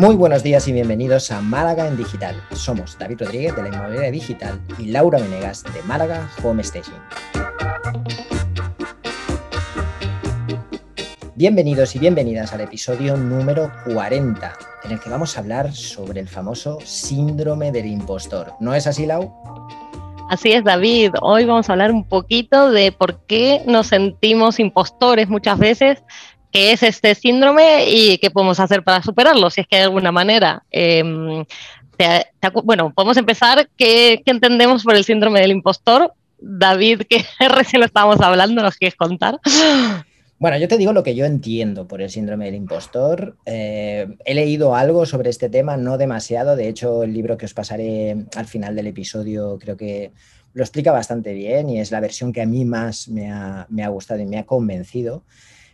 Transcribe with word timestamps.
Muy 0.00 0.16
buenos 0.16 0.42
días 0.42 0.66
y 0.66 0.72
bienvenidos 0.72 1.30
a 1.30 1.42
Málaga 1.42 1.86
en 1.86 1.94
Digital. 1.94 2.34
Somos 2.52 2.98
David 2.98 3.20
Rodríguez 3.20 3.54
de 3.54 3.64
la 3.64 3.68
Inmobiliaria 3.68 4.10
Digital 4.10 4.58
y 4.78 4.86
Laura 4.86 5.20
Venegas 5.20 5.62
de 5.62 5.82
Málaga 5.82 6.26
Home 6.42 6.64
Staging. 6.64 6.94
Bienvenidos 11.34 11.94
y 11.96 11.98
bienvenidas 11.98 12.54
al 12.54 12.62
episodio 12.62 13.14
número 13.18 13.70
40, 13.92 14.56
en 14.84 14.92
el 14.92 15.00
que 15.00 15.10
vamos 15.10 15.36
a 15.36 15.40
hablar 15.40 15.70
sobre 15.74 16.20
el 16.20 16.28
famoso 16.28 16.78
síndrome 16.82 17.70
del 17.70 17.84
impostor. 17.84 18.54
¿No 18.58 18.74
es 18.74 18.86
así, 18.86 19.04
Lau? 19.04 19.30
Así 20.30 20.52
es, 20.52 20.64
David. 20.64 21.12
Hoy 21.20 21.44
vamos 21.44 21.68
a 21.68 21.72
hablar 21.72 21.92
un 21.92 22.04
poquito 22.04 22.70
de 22.70 22.90
por 22.90 23.26
qué 23.26 23.62
nos 23.66 23.88
sentimos 23.88 24.60
impostores 24.60 25.28
muchas 25.28 25.58
veces 25.58 26.02
qué 26.50 26.72
es 26.72 26.82
este 26.82 27.14
síndrome 27.14 27.88
y 27.88 28.18
qué 28.18 28.30
podemos 28.30 28.60
hacer 28.60 28.82
para 28.82 29.02
superarlo, 29.02 29.50
si 29.50 29.60
es 29.60 29.66
que 29.66 29.76
hay 29.76 29.82
alguna 29.82 30.12
manera. 30.12 30.62
Em, 30.70 31.44
bueno, 32.64 32.92
podemos 32.94 33.16
empezar. 33.16 33.68
¿Qué, 33.76 34.22
entendemos 34.24 34.84
por 34.84 34.94
el 34.94 35.04
síndrome 35.04 35.40
del 35.40 35.52
impostor? 35.52 36.12
David, 36.38 37.02
que 37.08 37.24
recién 37.48 37.80
lo 37.80 37.86
estábamos 37.86 38.20
hablando, 38.20 38.62
¿nos 38.62 38.76
quieres 38.76 38.96
contar? 38.96 39.38
Bueno, 40.38 40.56
yo 40.56 40.68
te 40.68 40.78
digo 40.78 40.94
lo 40.94 41.02
que 41.02 41.14
yo 41.14 41.26
entiendo 41.26 41.86
por 41.86 42.00
el 42.00 42.08
síndrome 42.08 42.46
del 42.46 42.54
impostor. 42.54 43.36
Eh, 43.44 44.08
he 44.24 44.34
leído 44.34 44.74
algo 44.74 45.04
sobre 45.04 45.28
este 45.28 45.50
tema, 45.50 45.76
no 45.76 45.98
demasiado. 45.98 46.56
De 46.56 46.66
hecho, 46.66 47.02
el 47.02 47.12
libro 47.12 47.36
que 47.36 47.44
os 47.44 47.52
pasaré 47.52 48.24
al 48.34 48.46
final 48.46 48.74
del 48.74 48.86
episodio 48.86 49.58
creo 49.60 49.76
que 49.76 50.12
lo 50.54 50.62
explica 50.62 50.92
bastante 50.92 51.34
bien 51.34 51.68
y 51.68 51.78
es 51.78 51.90
la 51.90 52.00
versión 52.00 52.32
que 52.32 52.40
a 52.40 52.46
mí 52.46 52.64
más 52.64 53.08
me 53.08 53.30
ha, 53.30 53.66
me 53.68 53.84
ha 53.84 53.88
gustado 53.88 54.20
y 54.20 54.26
me 54.26 54.38
ha 54.38 54.46
convencido. 54.46 55.24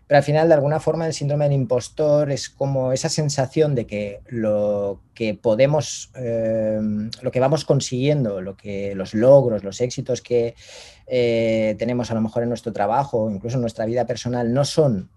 Pero 0.07 0.19
al 0.19 0.25
final, 0.25 0.47
de 0.49 0.55
alguna 0.55 0.79
forma, 0.79 1.07
el 1.07 1.13
síndrome 1.13 1.47
del 1.47 1.55
impostor 1.55 2.31
es 2.31 2.49
como 2.49 2.93
esa 2.93 3.09
sensación 3.09 3.75
de 3.75 3.87
que 3.87 4.21
lo 4.27 5.01
que 5.15 5.35
podemos, 5.35 6.13
eh, 6.15 6.79
lo 7.23 7.31
que 7.33 7.41
vamos 7.41 7.65
consiguiendo, 7.65 8.41
lo 8.41 8.57
que, 8.57 8.95
los 8.95 9.15
logros, 9.15 9.65
los 9.65 9.81
éxitos 9.81 10.23
que 10.23 10.55
eh, 11.09 11.75
tenemos 11.79 12.11
a 12.13 12.15
lo 12.15 12.21
mejor 12.21 12.45
en 12.45 12.51
nuestro 12.51 12.73
trabajo 12.73 13.25
o 13.25 13.31
incluso 13.31 13.57
en 13.57 13.63
nuestra 13.63 13.85
vida 13.85 14.07
personal 14.07 14.55
no 14.55 14.65
son 14.65 15.11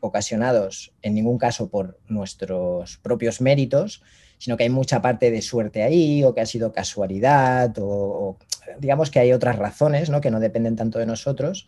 ocasionados 0.00 0.92
en 1.02 1.14
ningún 1.14 1.38
caso 1.38 1.68
por 1.68 1.98
nuestros 2.06 2.98
propios 2.98 3.40
méritos, 3.40 4.02
sino 4.38 4.56
que 4.56 4.62
hay 4.62 4.70
mucha 4.70 5.02
parte 5.02 5.32
de 5.32 5.42
suerte 5.42 5.82
ahí 5.82 6.22
o 6.22 6.32
que 6.32 6.40
ha 6.40 6.46
sido 6.46 6.72
casualidad 6.72 7.74
o, 7.80 8.38
digamos 8.78 9.10
que 9.10 9.18
hay 9.18 9.32
otras 9.32 9.56
razones 9.56 10.10
¿no? 10.10 10.20
que 10.20 10.30
no 10.30 10.38
dependen 10.38 10.76
tanto 10.76 11.00
de 11.00 11.06
nosotros 11.06 11.66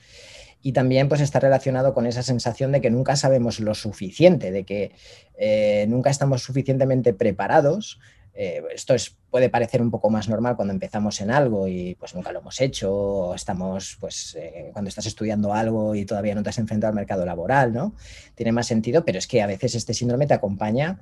y 0.62 0.72
también 0.72 1.08
pues 1.08 1.20
está 1.20 1.41
relacionado 1.41 1.94
con 1.94 2.06
esa 2.06 2.22
sensación 2.22 2.72
de 2.72 2.80
que 2.80 2.91
nunca 2.91 3.16
sabemos 3.16 3.61
lo 3.61 3.75
suficiente, 3.75 4.50
de 4.50 4.64
que 4.64 4.92
eh, 5.39 5.86
nunca 5.89 6.11
estamos 6.11 6.42
suficientemente 6.42 7.14
preparados. 7.14 7.98
Eh, 8.34 8.62
esto 8.72 8.94
es, 8.94 9.16
puede 9.28 9.48
parecer 9.48 9.82
un 9.82 9.90
poco 9.90 10.08
más 10.08 10.28
normal 10.28 10.56
cuando 10.56 10.72
empezamos 10.72 11.20
en 11.20 11.30
algo 11.30 11.66
y 11.68 11.94
pues 11.96 12.14
nunca 12.14 12.32
lo 12.32 12.40
hemos 12.40 12.60
hecho, 12.60 12.92
o 12.92 13.34
estamos 13.34 13.96
pues 14.00 14.36
eh, 14.38 14.70
cuando 14.72 14.88
estás 14.88 15.06
estudiando 15.06 15.52
algo 15.52 15.94
y 15.94 16.04
todavía 16.04 16.34
no 16.34 16.42
te 16.42 16.50
has 16.50 16.58
enfrentado 16.58 16.90
al 16.90 16.94
mercado 16.94 17.26
laboral, 17.26 17.72
¿no? 17.72 17.94
Tiene 18.34 18.52
más 18.52 18.66
sentido, 18.66 19.04
pero 19.04 19.18
es 19.18 19.26
que 19.26 19.42
a 19.42 19.46
veces 19.46 19.74
este 19.74 19.94
síndrome 19.94 20.26
te 20.26 20.34
acompaña 20.34 21.00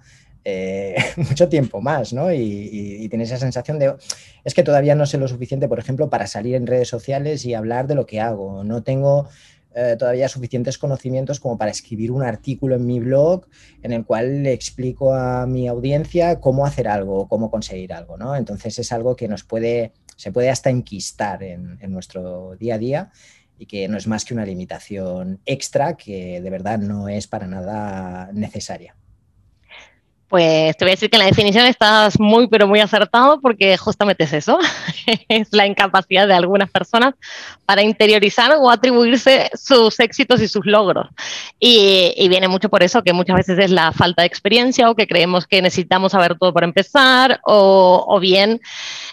mucho 1.16 1.50
tiempo 1.50 1.82
más, 1.82 2.14
¿no? 2.14 2.32
Y, 2.32 3.06
tienes 3.10 3.28
esa 3.28 3.38
sensación 3.38 3.78
de, 3.78 3.94
es 4.44 4.54
que 4.54 4.62
todavía 4.62 4.94
no 4.94 5.04
sé 5.04 5.18
lo 5.18 5.28
suficiente, 5.28 5.68
por 5.68 5.78
ejemplo, 5.78 6.08
para 6.08 6.26
salir 6.26 6.54
en 6.54 6.66
redes 6.66 6.88
sociales 6.88 7.44
y 7.44 7.52
hablar 7.52 7.86
de 7.86 7.94
lo 7.94 8.06
que 8.06 8.20
hago. 8.20 8.64
No 8.64 8.82
tengo 8.82 9.28
eh, 9.74 9.97
todavía 9.98 10.28
suficientes 10.28 10.78
conocimientos 10.78 11.41
como 11.41 11.58
para 11.58 11.70
escribir 11.70 12.11
un 12.11 12.22
artículo 12.22 12.77
en 12.77 12.86
mi 12.86 13.00
blog 13.00 13.47
en 13.83 13.92
el 13.92 14.05
cual 14.05 14.42
le 14.42 14.52
explico 14.52 15.14
a 15.14 15.47
mi 15.47 15.69
audiencia 15.69 16.40
cómo 16.40 16.67
hacer 16.67 16.89
algo, 16.89 17.29
cómo 17.29 17.51
conseguir 17.51 17.92
algo, 17.92 18.17
¿no? 18.17 18.34
Entonces 18.34 18.79
es 18.79 18.92
algo 18.92 19.14
que 19.14 19.29
nos 19.29 19.45
puede, 19.45 19.92
se 20.17 20.33
puede 20.33 20.51
hasta 20.51 20.70
enquistar 20.70 21.42
en, 21.42 21.79
en 21.80 21.92
nuestro 21.92 22.56
día 22.56 22.77
a 22.77 22.79
día 22.79 23.12
y 23.58 23.67
que 23.67 23.89
no 23.89 23.96
es 23.98 24.06
más 24.06 24.24
que 24.24 24.34
una 24.34 24.46
limitación 24.46 25.40
extra 25.45 25.96
que 25.96 26.40
de 26.40 26.50
verdad 26.50 26.79
no 26.79 27.08
es 27.08 27.27
para 27.27 27.46
nada 27.46 28.30
necesaria. 28.33 28.95
Pues 30.28 30.77
te 30.77 30.84
voy 30.84 30.90
a 30.90 30.94
decir 30.94 31.08
que 31.08 31.16
en 31.16 31.22
la 31.22 31.27
definición 31.27 31.64
estás 31.64 32.20
muy, 32.20 32.48
pero 32.48 32.66
muy 32.66 32.80
acertado 32.80 33.40
porque 33.40 33.78
justamente 33.78 34.24
es 34.24 34.34
eso, 34.34 34.58
es 35.28 35.48
la 35.52 35.66
incapacidad 35.66 36.28
de 36.28 36.34
algunas 36.34 36.70
personas 36.70 37.14
para 37.64 37.83
interiorizar 37.83 38.52
o 38.58 38.70
atribuirse 38.70 39.50
sus 39.55 39.98
éxitos 40.00 40.42
y 40.42 40.48
sus 40.48 40.67
logros. 40.67 41.08
Y, 41.58 42.28
viene 42.28 42.46
mucho 42.46 42.68
por 42.68 42.83
eso, 42.83 43.02
que 43.02 43.14
muchas 43.14 43.36
veces 43.36 43.58
es 43.58 43.70
la 43.70 43.90
falta 43.92 44.22
de 44.22 44.27
experiencia 44.27 44.90
o 44.90 44.94
que 44.94 45.06
creemos 45.06 45.46
que 45.46 45.62
necesitamos 45.62 46.12
saber 46.12 46.38
todo 46.38 46.52
para 46.52 46.67
empezar 46.67 47.40
o, 47.44 48.18
bien 48.20 48.61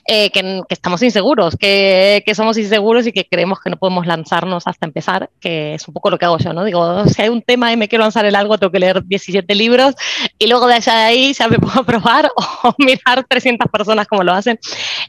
eh, 0.08 0.30
que, 0.32 0.62
estamos 0.68 1.02
inseguros, 1.02 1.56
que, 1.56 2.24
que, 2.26 2.36
somos 2.36 2.58
inseguros 2.58 3.08
y 3.08 3.14
que 3.14 3.26
creemos 3.26 3.60
que 3.62 3.70
no 3.70 3.78
podemos 3.78 4.06
lanzarnos 4.06 4.68
hasta 4.68 4.86
empezar, 4.86 5.30
que 5.40 5.76
es 5.76 5.88
un 5.88 5.94
poco 5.94 6.10
lo 6.10 6.18
que 6.18 6.26
hago 6.26 6.38
yo, 6.38 6.52
¿no? 6.52 6.66
Digo, 6.66 7.08
si 7.08 7.22
hay 7.22 7.30
un 7.30 7.42
tema 7.42 7.72
y 7.72 7.78
me 7.78 7.88
quiero 7.88 8.04
lanzar 8.04 8.26
el 8.26 8.36
algo, 8.36 8.58
tengo 8.58 8.72
que 8.72 8.80
leer 8.80 9.04
17 9.04 9.56
libros 9.56 9.96
y 10.38 10.48
luego 10.48 10.68
de 10.68 10.76
allá 10.76 11.05
ahí 11.06 11.34
ya 11.34 11.48
me 11.48 11.58
pongo 11.60 11.80
a 11.80 11.84
probar 11.84 12.32
o 12.36 12.76
mirar 12.78 13.26
300 13.28 13.70
personas 13.72 14.08
como 14.08 14.24
lo 14.24 14.34
hacen 14.34 14.60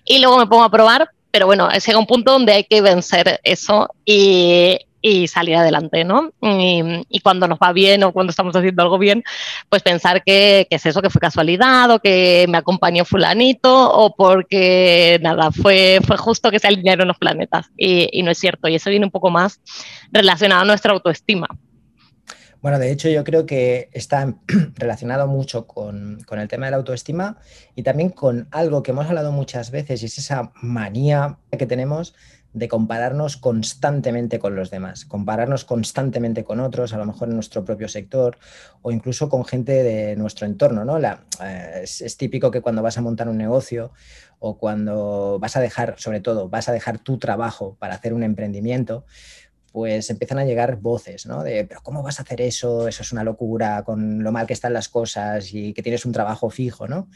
y 0.05 0.19
luego 0.21 0.39
me 0.39 0.47
pongo 0.47 0.65
a 0.65 0.71
probar, 0.71 1.11
pero 1.31 1.47
bueno, 1.47 1.69
llega 1.71 1.99
un 1.99 2.07
punto 2.07 2.33
donde 2.33 2.53
hay 2.53 2.65
que 2.65 2.81
vencer 2.81 3.41
eso 3.45 3.89
y, 4.05 4.79
y 5.09 5.29
salir 5.29 5.55
adelante, 5.55 6.05
¿no? 6.05 6.31
Y, 6.41 7.21
cuando 7.21 7.47
nos 7.47 7.59
va 7.59 7.73
bien 7.73 8.03
o 8.03 8.13
cuando 8.13 8.31
estamos 8.31 8.57
haciendo 8.57 8.83
algo 8.83 8.99
bien, 8.99 9.23
pues 9.69 9.83
pensar 9.83 10.23
que, 10.25 10.67
que, 10.69 10.77
es 10.77 10.87
eso, 10.87 11.01
que 11.01 11.11
fue 11.11 11.21
casualidad 11.21 11.91
o 11.91 12.01
que 12.01 12.47
me 12.49 12.59
acompañó 12.59 13.05
fulanito 13.05 13.91
o 13.93 14.15
porque 14.17 15.19
nada, 15.23 15.53
fue, 15.53 16.01
fue 16.05 16.17
justo 16.17 16.51
que 16.51 16.59
se 16.59 16.67
alinearon 16.67 17.07
los 17.07 17.19
planetas 17.19 17.67
y, 17.77 18.09
y 18.13 18.23
no 18.23 18.33
es 18.33 18.39
cierto. 18.39 18.69
Y 18.69 18.75
eso 18.75 18.91
viene 18.91 19.07
un 19.07 19.13
poco 19.13 19.31
más 19.31 19.61
relacionado 20.11 20.63
a 20.63 20.65
nuestra 20.65 20.93
autoestima. 20.93 21.49
Bueno, 22.67 22.81
de 22.81 22.91
hecho 22.91 23.09
yo 23.09 23.23
creo 23.23 23.47
que 23.47 23.91
está 23.93 24.35
relacionado 24.75 25.29
mucho 25.29 25.69
con, 25.69 26.19
el 26.29 26.49
tema 26.49 26.67
de 26.67 26.73
la 26.73 26.79
autoestima 26.79 27.39
y 27.77 27.85
también 27.85 28.09
con 28.09 28.49
algo 28.51 28.83
que 28.83 28.91
hemos 28.91 29.07
hablado 29.07 29.31
muchas 29.31 29.71
veces 29.71 30.03
y 30.03 30.07
es 30.07 30.19
esa 30.19 30.51
manía 30.63 31.39
que 31.57 31.65
tenemos 31.67 32.13
de 32.55 32.67
compararnos 32.67 33.37
constantemente 33.37 34.41
con 34.41 34.57
los 34.57 34.71
demás, 34.71 35.05
compararnos 35.05 35.65
constantemente 35.65 36.43
con 36.43 36.59
otros, 36.59 36.93
a 36.93 36.99
lo 36.99 37.05
mejor 37.05 37.29
en 37.29 37.35
nuestro 37.35 37.65
propio 37.65 37.87
sector 37.87 38.37
o 38.83 38.91
incluso 38.91 39.29
con 39.29 39.45
gente 39.45 39.85
de 39.85 40.17
nuestro 40.17 40.45
entorno. 40.45 40.85
¿no? 40.85 40.99
Eh, 40.99 41.83
es, 41.85 42.17
típico 42.17 42.51
que 42.51 42.63
cuando 42.63 42.83
vas 42.83 42.99
a 42.99 43.03
montar 43.03 43.29
un 43.29 43.37
negocio 43.37 43.93
o 44.41 44.59
cuando 44.59 45.39
vas 45.39 45.57
a 45.57 45.61
dejar, 45.61 45.95
sobre 45.99 46.21
todo, 46.21 46.49
vas 46.49 46.69
a 46.69 46.73
dejar 46.73 46.99
tu 46.99 47.19
trabajo 47.19 47.77
para 47.79 47.95
hacer 47.95 48.13
un 48.13 48.25
emprendimiento, 48.25 49.05
pues 49.77 50.09
empiezan 50.09 50.39
a 50.39 50.47
llegar 50.47 50.77
voces, 50.77 51.27
¿no? 51.27 51.43
De, 51.43 51.67
pero 51.67 51.83
¿cómo 51.83 52.03
vas 52.03 52.19
a 52.19 52.23
hacer 52.23 52.41
eso? 52.41 52.89
Eso 52.89 53.03
es 53.03 53.13
una 53.13 53.23
locura 53.23 53.83
con 53.85 54.25
lo 54.25 54.33
mal 54.33 54.47
que 54.47 54.55
están 54.55 54.73
las 54.73 54.89
cosas 54.89 55.53
y 55.53 55.75
que 55.75 55.83
tienes 55.83 56.07
un 56.07 56.13
trabajo 56.13 56.49
fijo, 56.49 56.89
¿no? 56.89 57.11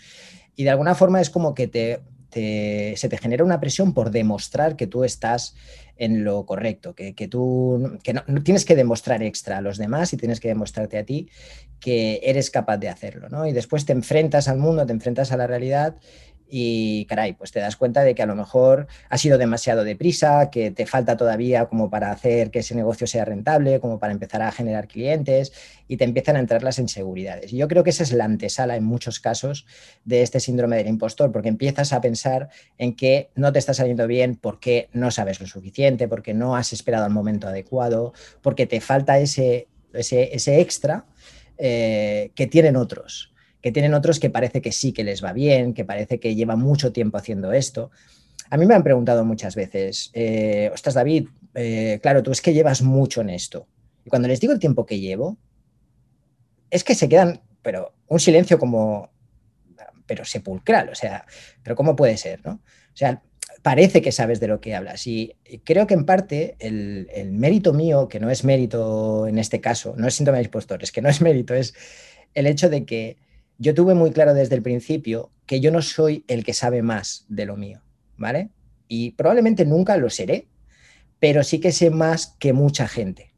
Y 0.57 0.65
de 0.65 0.69
alguna 0.69 0.95
forma 0.95 1.23
es 1.23 1.31
como 1.31 1.55
que 1.55 1.69
te, 1.69 2.03
se 2.31 3.09
te 3.09 3.17
genera 3.17 3.45
una 3.45 3.61
presión 3.61 3.95
por 3.95 4.11
demostrar 4.11 4.77
que 4.77 4.87
tú 4.87 5.05
estás 5.05 5.55
en 5.97 6.23
lo 6.23 6.45
correcto, 6.45 6.95
que, 6.95 7.15
tú 7.31 7.99
que 8.03 8.13
no, 8.13 8.25
tienes 8.45 8.67
que 8.67 8.77
demostrar 8.77 9.23
extra 9.23 9.57
a 9.57 9.61
los 9.63 9.79
demás 9.79 10.13
y 10.13 10.19
tienes 10.19 10.39
que 10.39 10.49
demostrarte 10.49 10.99
a 10.99 11.05
ti 11.07 11.31
que 11.81 12.21
eres 12.23 12.51
capaz 12.51 12.77
de 12.77 12.91
hacerlo, 12.91 13.31
¿no? 13.31 13.47
Y 13.47 13.55
después 13.55 13.87
te 13.87 13.95
enfrentas 13.95 14.49
al 14.49 14.59
mundo, 14.59 14.85
te 14.85 14.93
enfrentas 14.93 15.33
a 15.33 15.39
la 15.39 15.47
realidad 15.47 15.97
y 16.51 17.05
caray, 17.07 17.35
pues 17.35 17.53
te 17.53 17.61
das 17.61 17.77
cuenta 17.77 18.03
de 18.03 18.15
que 18.15 18.23
a 18.23 18.27
lo 18.27 18.35
mejor 18.35 18.87
ha 19.09 19.19
sido 19.19 19.39
demasiado 19.39 19.85
deprisa, 19.85 20.51
que 20.51 20.71
te 20.71 20.87
falta 20.87 21.17
todavía 21.17 21.67
como 21.67 21.91
para 21.91 22.11
hacer 22.11 22.51
que 22.51 22.61
ese 22.61 22.75
negocio 22.75 23.07
sea 23.07 23.25
rentable, 23.25 23.81
como 23.81 23.99
para 23.99 24.13
empezar 24.13 24.43
a 24.43 24.53
generar 24.53 24.89
clientes 24.89 25.53
y 25.87 25.97
te 25.97 26.05
empiezan 26.05 26.37
a 26.37 26.41
entrar 26.41 26.63
las 26.63 26.79
inseguridades. 26.79 27.53
Y 27.53 27.57
yo 27.57 27.69
creo 27.69 27.85
que 27.85 27.91
esa 27.91 28.03
es 28.03 28.13
la 28.13 28.25
antesala 28.25 28.77
en 28.77 28.85
muchos 28.85 29.21
casos 29.21 29.67
de 30.05 30.23
este 30.23 30.41
síndrome 30.41 30.77
del 30.77 30.89
impostor, 30.89 31.33
porque 31.33 31.49
empiezas 31.49 31.93
a 31.93 32.01
pensar 32.01 32.49
en 32.79 32.95
que 32.95 33.31
no 33.35 33.53
te 33.53 33.59
está 33.59 33.75
saliendo 33.75 34.07
bien 34.07 34.37
porque 34.37 34.89
no 34.93 35.11
sabes 35.11 35.41
lo 35.41 35.47
suficiente, 35.47 36.09
porque 36.09 36.35
no 36.35 36.57
has 36.57 36.73
esperado 36.73 37.07
el 37.07 37.13
momento 37.13 37.49
adecuado, 37.49 38.13
porque 38.43 38.67
te 38.67 38.81
falta 38.81 39.19
ese, 39.19 39.69
ese, 39.93 40.61
extra 40.61 41.07
eh, 41.59 42.31
que 42.35 42.47
tienen 42.47 42.77
otros 42.77 43.30
que 43.61 43.73
tienen 43.73 43.95
otros 43.95 44.19
que 44.21 44.31
parece 44.31 44.63
que 44.63 44.73
sí 44.73 44.93
que 44.93 45.05
les 45.05 45.23
va 45.25 45.33
bien, 45.33 45.75
que 45.75 45.85
parece 45.85 46.19
que 46.19 46.35
lleva 46.35 46.57
mucho 46.57 46.93
tiempo 46.93 47.19
haciendo 47.19 47.53
esto. 47.53 47.91
A 48.49 48.57
mí 48.57 48.67
me 48.67 48.75
han 48.75 48.83
preguntado 48.83 49.25
muchas 49.25 49.55
veces, 49.55 50.11
eh, 50.13 50.71
ostras 50.73 50.95
David, 50.95 51.29
eh, 51.55 52.01
claro, 52.03 52.23
tú 52.23 52.31
es 52.31 52.41
que 52.41 52.53
llevas 52.53 52.83
mucho 52.83 53.21
en 53.21 53.31
esto. 53.31 53.69
Y 54.05 54.11
cuando 54.11 54.29
les 54.29 54.41
digo 54.41 54.53
el 54.53 54.59
tiempo 54.59 54.87
que 54.87 54.99
llevo, 54.99 55.39
es 56.71 56.85
que 56.85 56.95
se 56.95 57.09
quedan, 57.09 57.43
pero 57.63 57.93
un 58.09 58.19
silencio 58.19 58.59
como, 58.59 59.11
pero 60.07 60.25
sepulcral, 60.25 60.89
o 60.89 60.95
sea, 60.95 61.27
pero 61.63 61.77
¿cómo 61.77 61.95
puede 61.95 62.17
ser? 62.17 62.41
¿no? 62.45 62.53
O 62.53 62.97
sea, 62.97 63.23
parece 63.63 64.01
que 64.01 64.11
sabes 64.11 64.41
de 64.41 64.49
lo 64.49 64.61
que 64.61 64.75
hablas. 64.75 65.07
Y 65.07 65.37
creo 65.65 65.87
que 65.87 65.95
en 65.95 66.07
parte 66.07 66.57
el, 66.59 67.09
el, 67.13 67.33
mérito 67.33 67.73
mío, 67.73 68.09
que 68.09 68.21
no 68.21 68.31
es 68.31 68.45
mérito 68.45 69.27
en 69.27 69.39
este 69.39 69.61
caso, 69.61 69.95
no 69.97 70.09
es 70.09 70.15
síntoma 70.15 70.39
de 70.39 70.45
impostor, 70.45 70.83
es 70.83 70.93
que 70.93 71.03
no 71.03 71.09
es 71.09 71.21
mérito, 71.21 71.55
es 71.55 71.75
el 72.35 72.47
hecho 72.47 72.69
de 72.69 72.85
que 72.85 73.19
yo 73.61 73.75
tuve 73.75 73.93
muy 73.95 74.11
claro 74.11 74.33
desde 74.33 74.57
el 74.57 74.63
principio 74.63 75.31
que 75.45 75.61
yo 75.61 75.71
no 75.71 75.83
soy 75.83 76.25
el 76.29 76.45
que 76.45 76.55
sabe 76.55 76.81
más 76.81 77.27
de 77.29 77.45
lo 77.45 77.59
mío, 77.59 77.83
¿vale? 78.17 78.49
Y 78.89 79.11
probablemente 79.13 79.67
nunca 79.67 79.99
lo 79.99 80.09
seré, 80.09 80.49
pero 81.19 81.45
sí 81.45 81.61
que 81.61 81.71
sé 81.71 81.91
más 81.91 82.35
que 82.39 82.55
mucha 82.55 82.89
gente, 82.89 83.35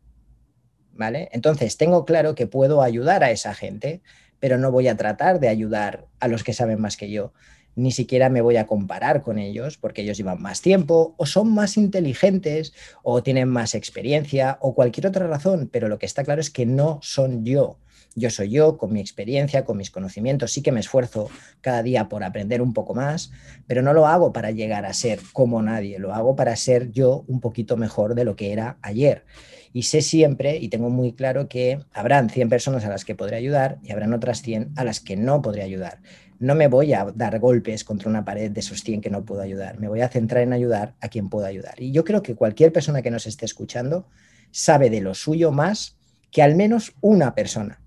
¿vale? 0.93 1.29
Entonces 1.33 1.77
tengo 1.77 2.05
claro 2.05 2.37
que 2.37 2.47
puedo 2.47 2.83
ayudar 2.83 3.25
a 3.25 3.33
esa 3.33 3.53
gente, 3.53 4.01
pero 4.39 4.59
no 4.59 4.71
voy 4.71 4.87
a 4.87 4.97
tratar 4.97 5.41
de 5.41 5.49
ayudar 5.49 6.07
a 6.21 6.29
los 6.29 6.45
que 6.45 6.53
saben 6.53 6.81
más 6.81 6.97
que 6.97 7.11
yo. 7.11 7.33
Ni 7.75 7.91
siquiera 7.91 8.29
me 8.29 8.43
voy 8.43 8.59
a 8.59 8.67
comparar 8.69 9.23
con 9.23 9.41
ellos 9.41 9.77
porque 9.77 10.03
ellos 10.03 10.19
llevan 10.19 10.41
más 10.41 10.61
tiempo 10.61 11.17
o 11.17 11.27
son 11.27 11.53
más 11.53 11.77
inteligentes 11.77 12.75
o 13.03 13.25
tienen 13.25 13.49
más 13.49 13.75
experiencia 13.75 14.57
o 14.61 14.77
cualquier 14.77 15.09
otra 15.09 15.27
razón, 15.27 15.69
pero 15.73 15.89
lo 15.89 15.99
que 15.99 16.07
está 16.07 16.23
claro 16.23 16.41
es 16.41 16.51
que 16.51 16.65
no 16.65 17.01
son 17.03 17.45
yo. 17.45 17.81
Yo 18.15 18.29
soy 18.29 18.51
yo, 18.51 18.77
con 18.77 18.93
mi 18.93 19.01
experiencia, 19.01 19.65
con 19.65 19.79
mis 19.79 19.91
conocimientos, 19.91 20.53
sí 20.53 20.63
que 20.63 20.73
me 20.73 20.81
esfuerzo 20.81 21.31
cada 21.63 21.83
día 21.83 22.09
por 22.09 22.25
aprender 22.25 22.61
un 22.61 22.75
poco 22.75 22.95
más, 22.95 23.33
pero 23.67 23.81
no 23.81 23.95
lo 23.95 24.07
hago 24.07 24.33
para 24.33 24.51
llegar 24.51 24.85
a 24.85 24.93
ser 24.93 25.19
como 25.33 25.63
nadie, 25.63 25.99
lo 25.99 26.13
hago 26.13 26.37
para 26.37 26.55
ser 26.57 26.91
yo 26.91 27.25
un 27.27 27.41
poquito 27.41 27.77
mejor 27.77 28.15
de 28.15 28.25
lo 28.25 28.37
que 28.37 28.53
era 28.53 28.77
ayer. 28.83 29.25
Y 29.73 29.85
sé 29.85 30.03
siempre 30.03 30.59
y 30.59 30.69
tengo 30.69 30.91
muy 30.91 31.13
claro 31.13 31.49
que 31.49 31.81
habrán 31.95 32.29
100 32.29 32.51
personas 32.51 32.85
a 32.85 32.91
las 32.91 33.07
que 33.07 33.15
podré 33.15 33.37
ayudar 33.37 33.79
y 33.83 33.93
habrán 33.93 34.13
otras 34.13 34.43
100 34.43 34.73
a 34.77 34.85
las 34.85 35.01
que 35.01 35.17
no 35.17 35.41
podré 35.41 35.63
ayudar. 35.63 36.01
No 36.39 36.55
me 36.55 36.69
voy 36.69 36.93
a 36.93 37.07
dar 37.15 37.39
golpes 37.39 37.83
contra 37.83 38.11
una 38.11 38.27
pared 38.27 38.51
de 38.51 38.61
esos 38.61 38.83
100 38.83 39.01
que 39.01 39.09
no 39.09 39.25
puedo 39.25 39.41
ayudar, 39.41 39.79
me 39.79 39.89
voy 39.89 40.03
a 40.03 40.09
centrar 40.09 40.43
en 40.43 40.53
ayudar 40.53 40.95
a 41.01 41.09
quien 41.09 41.31
puedo 41.31 41.47
ayudar. 41.47 41.81
Y 41.81 41.93
yo 41.93 42.05
creo 42.05 42.23
que 42.23 42.35
cualquier 42.35 42.73
persona 42.73 43.01
que 43.01 43.11
nos 43.11 43.27
esté 43.27 43.47
escuchando 43.47 44.07
sabe 44.51 44.91
de 44.91 45.01
lo 45.01 45.15
suyo 45.15 45.51
más 45.53 45.97
que 46.31 46.43
al 46.43 46.55
menos 46.55 46.95
una 47.01 47.35
persona. 47.35 47.82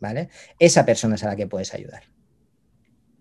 ¿Vale? 0.00 0.28
Esa 0.58 0.84
persona 0.84 1.14
es 1.14 1.24
a 1.24 1.28
la 1.28 1.36
que 1.36 1.46
puedes 1.46 1.74
ayudar. 1.74 2.02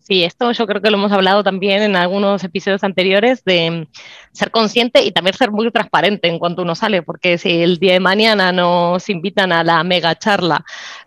Sí, 0.08 0.24
esto 0.24 0.52
yo 0.52 0.68
creo 0.68 0.84
que 0.84 0.92
lo 0.92 0.98
hemos 0.98 1.12
hablado 1.12 1.44
también 1.44 1.82
en 1.82 1.96
algunos 1.96 2.44
episodios 2.44 2.84
anteriores 2.84 3.44
de 3.44 3.88
ser 4.34 4.52
consciente 4.52 5.02
y 5.02 5.12
también 5.12 5.36
ser 5.36 5.50
muy 5.50 5.72
transparente 5.72 6.28
en 6.28 6.38
cuanto 6.38 6.62
uno 6.62 6.76
sale, 6.76 7.02
porque 7.02 7.40
si 7.40 7.64
el 7.64 7.80
día 7.80 7.94
de 7.94 8.00
mañana 8.00 8.52
nos 8.52 9.10
invitan 9.10 9.52
a 9.52 9.64
la 9.64 9.84
mega 9.84 10.14
charla 10.14 10.64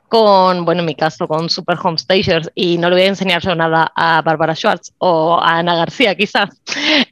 con, 0.08 0.64
bueno, 0.64 0.80
en 0.80 0.86
mi 0.86 0.96
caso, 0.96 1.28
con 1.28 1.48
Super 1.48 1.78
Home 1.80 1.98
Stagers, 1.98 2.50
y 2.56 2.76
no 2.78 2.88
le 2.88 2.96
voy 2.96 3.04
a 3.04 3.08
enseñar 3.08 3.40
yo 3.40 3.54
nada 3.54 3.92
a 3.94 4.20
Bárbara 4.22 4.56
Schwartz 4.56 4.92
o 4.98 5.38
a 5.40 5.58
Ana 5.58 5.76
García, 5.76 6.16
quizás, 6.16 6.50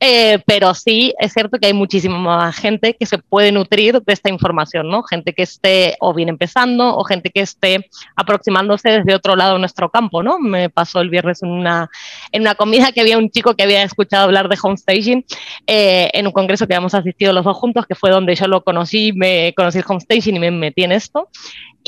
eh, 0.00 0.38
pero 0.46 0.74
sí 0.74 1.14
es 1.18 1.32
cierto 1.32 1.58
que 1.58 1.66
hay 1.66 1.72
muchísima 1.72 2.18
más 2.18 2.56
gente 2.56 2.94
que 2.94 3.06
se 3.06 3.18
puede 3.18 3.52
nutrir 3.52 4.00
de 4.02 4.12
esta 4.12 4.30
información, 4.30 4.88
¿no? 4.88 5.02
Gente 5.02 5.32
que 5.32 5.42
esté 5.42 5.96
o 6.00 6.14
bien 6.14 6.28
empezando 6.28 6.96
o 6.96 7.04
gente 7.04 7.30
que 7.30 7.40
esté 7.40 7.88
aproximándose 8.14 8.90
desde 8.90 9.14
otro 9.14 9.36
lado 9.36 9.54
de 9.54 9.60
nuestro 9.60 9.90
campo, 9.90 10.22
¿no? 10.22 10.38
Me 10.38 10.70
pasó 10.70 11.00
el 11.00 11.10
viernes 11.10 11.42
en 11.42 11.50
una, 11.50 11.90
en 12.32 12.42
una 12.42 12.54
comida 12.54 12.92
que 12.92 13.00
había 13.00 13.18
un 13.18 13.30
chico 13.30 13.54
que 13.54 13.62
había 13.62 13.82
escuchado 13.82 14.24
hablar 14.24 14.48
de 14.48 14.58
home 14.62 14.76
staging 14.76 15.24
eh, 15.66 16.10
en 16.12 16.26
un 16.26 16.32
congreso 16.32 16.66
que 16.66 16.74
habíamos 16.74 16.94
asistido 16.94 17.32
los 17.32 17.44
dos 17.44 17.56
juntos, 17.56 17.86
que 17.86 17.94
fue 17.94 18.10
donde 18.10 18.34
yo 18.34 18.46
lo 18.46 18.62
conocí, 18.62 19.12
me 19.12 19.52
conocí 19.56 19.78
el 19.78 19.84
home 19.86 20.00
staging 20.00 20.36
y 20.36 20.40
me 20.40 20.50
metí 20.50 20.84
en 20.84 20.92
esto. 20.92 21.28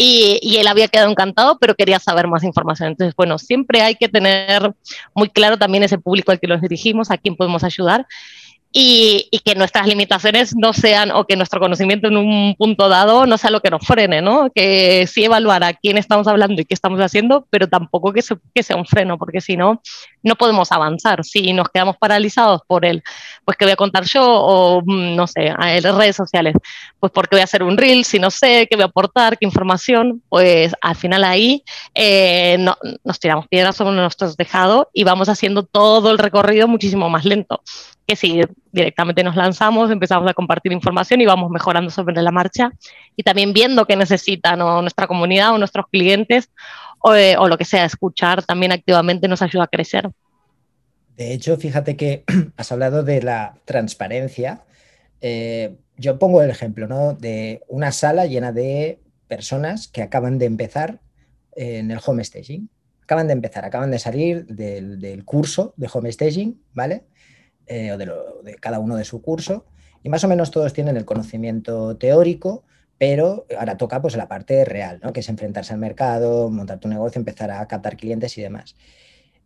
Y, 0.01 0.57
él 0.59 0.69
había 0.69 0.87
quedado 0.87 1.11
encantado, 1.11 1.59
pero 1.59 1.75
quería 1.75 1.99
saber 1.99 2.29
más 2.29 2.45
información. 2.45 2.91
Entonces, 2.91 3.17
bueno, 3.17 3.37
siempre 3.37 3.83
hay 3.83 3.97
que 3.97 4.09
tener 4.09 4.73
muy 5.13 5.29
claro 5.29 5.59
también 5.59 5.83
ese 5.83 5.99
público 5.99 6.31
al 6.31 6.39
que 6.39 6.47
nos 6.47 6.61
dirigimos, 6.61 7.11
a 7.11 7.19
quién 7.19 7.35
podemos 7.35 7.65
ayudar 7.65 7.88
y, 8.73 9.41
que 9.45 9.55
nuestras 9.55 9.87
limitaciones 9.87 10.55
no 10.55 10.73
sean, 10.73 11.11
o 11.11 11.27
que 11.27 11.37
nuestro 11.37 11.61
conocimiento 11.61 12.09
en 12.09 12.17
un 12.17 12.55
punto 12.57 12.89
dado 12.89 13.27
no 13.27 13.39
sea 13.39 13.51
lo 13.51 13.61
que 13.61 13.71
nos 13.71 13.87
frene, 13.87 14.21
¿no? 14.21 14.51
Que 14.55 15.07
sí 15.07 15.25
evaluar 15.25 15.65
a 15.65 15.73
quién 15.73 15.97
estamos 15.97 16.27
hablando 16.29 16.61
y 16.61 16.65
qué 16.65 16.75
estamos 16.75 17.01
haciendo, 17.01 17.47
pero 17.51 17.69
tampoco 17.69 18.13
que, 18.13 18.23
que 18.55 18.63
sea 18.63 18.77
un 18.77 18.87
freno, 18.87 19.19
porque 19.19 19.41
si 19.41 19.57
no, 19.57 19.83
no 20.23 20.35
podemos 20.37 20.73
avanzar. 20.73 21.25
Si 21.25 21.53
nos 21.53 21.69
quedamos 21.69 21.97
paralizados 21.97 22.63
por 22.67 22.85
el, 22.85 23.03
pues 23.45 23.57
qué 23.57 23.65
voy 23.65 23.73
a 23.73 23.77
contar 23.77 24.05
yo, 24.05 24.25
o 24.25 24.83
mm, 24.85 25.17
no 25.17 25.27
sé, 25.27 25.47
en 25.47 25.83
redes 25.83 26.17
sociales, 26.17 26.55
pues 27.01 27.13
porque 27.13 27.37
voy 27.37 27.41
a 27.41 27.45
hacer 27.45 27.63
un 27.63 27.77
reel, 27.77 28.05
si 28.05 28.19
no 28.19 28.31
sé 28.31 28.67
qué 28.69 28.77
voy 28.77 28.85
a 28.85 28.87
aportar, 28.87 29.39
qué 29.39 29.47
información, 29.47 30.23
pues 30.29 30.75
al 30.81 30.97
final 30.97 31.25
ahí 31.25 31.63
eh, 31.95 32.57
no, 32.59 32.77
nos 33.05 33.19
tiramos 33.19 33.47
piedras 33.49 33.77
sobre 33.77 33.97
nuestros 33.97 34.37
tejados 34.37 34.87
y 34.93 35.05
vamos 35.05 35.29
haciendo 35.29 35.63
todo 35.65 36.11
el 36.11 36.19
recorrido 36.19 36.69
muchísimo 36.69 37.09
más 37.09 37.25
lento. 37.25 37.63
Que 38.07 38.17
si 38.17 38.41
directamente 38.73 39.23
nos 39.23 39.37
lanzamos, 39.37 39.91
empezamos 39.91 40.31
a 40.31 40.35
compartir 40.35 40.73
información 40.73 41.21
y 41.21 41.27
vamos 41.27 41.51
mejorando 41.51 41.91
sobre 41.91 42.21
la 42.23 42.31
marcha. 42.31 42.71
Y 43.17 43.23
también 43.23 43.53
viendo 43.53 43.85
qué 43.85 43.97
necesitan 43.97 44.61
nuestra 44.61 45.07
comunidad 45.07 45.53
o 45.53 45.59
nuestros 45.59 45.87
clientes 45.93 46.49
eh, 47.15 47.37
o, 47.39 47.49
lo 47.49 47.59
que 47.59 47.65
sea, 47.65 47.85
escuchar 47.85 48.45
también 48.45 48.73
activamente 48.73 49.29
nos 49.29 49.43
ayuda 49.43 49.65
a 49.65 49.69
crecer. 49.69 50.11
De 51.17 51.33
hecho, 51.33 51.57
fíjate 51.57 51.97
que 51.97 52.25
has 52.57 52.73
hablado 52.73 53.03
de 53.03 53.23
la 53.23 53.59
transparencia. 53.65 54.65
Eh, 55.21 55.77
yo 55.97 56.19
pongo 56.19 56.43
el 56.43 56.51
ejemplo 56.51 56.87
¿no? 56.87 57.15
de 57.15 57.63
una 57.69 57.93
sala 57.93 58.27
llena 58.27 58.53
de 58.53 59.01
personas 59.27 59.89
que 59.89 60.03
acaban 60.03 60.39
de 60.39 60.47
empezar 60.47 61.01
en 61.57 61.91
el 61.91 61.99
home 62.05 62.25
staging. 62.25 62.69
Acaban 63.03 63.27
de 63.27 63.33
empezar, 63.33 63.65
acaban 63.65 63.91
de 63.91 63.99
salir 63.99 64.47
del, 64.47 65.25
curso 65.25 65.75
de 65.77 65.89
home 65.93 66.13
staging, 66.13 66.63
¿vale? 66.73 67.05
Eh, 67.67 67.93
o 67.93 67.99
de, 67.99 68.55
cada 68.61 68.79
uno 68.79 68.97
de 68.97 69.05
su 69.05 69.23
curso, 69.23 69.67
y 70.03 70.09
más 70.09 70.23
o 70.25 70.29
menos 70.29 70.51
todos 70.51 70.73
tienen 70.73 70.97
el 70.97 71.05
conocimiento 71.05 71.97
teórico, 71.97 72.65
pero 72.99 73.47
ahora 73.57 73.77
toca 73.77 74.03
pues 74.03 74.17
la 74.17 74.29
parte 74.29 74.65
real, 74.65 75.01
¿no? 75.03 75.13
que 75.13 75.21
es 75.21 75.29
enfrentarse 75.29 75.73
al 75.73 75.79
mercado, 75.79 76.51
montar 76.51 76.81
tu 76.81 76.89
negocio, 76.89 77.21
empezar 77.21 77.51
a 77.53 77.67
captar 77.69 77.97
clientes 77.97 78.37
y 78.37 78.43
demás. 78.43 78.75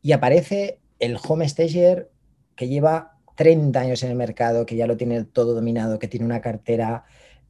Y 0.00 0.12
aparece 0.12 0.80
el 0.98 1.18
home 1.22 1.48
stager 1.48 2.10
que 2.56 2.68
lleva 2.68 3.18
30 3.36 3.78
años 3.78 4.02
en 4.02 4.10
el 4.10 4.16
mercado, 4.16 4.66
que 4.66 4.76
ya 4.76 4.86
lo 4.86 4.96
tiene 4.96 5.24
todo 5.24 5.54
dominado, 5.54 5.98
que 5.98 6.08
tiene 6.08 6.26
una 6.26 6.40
cartera 6.40 7.04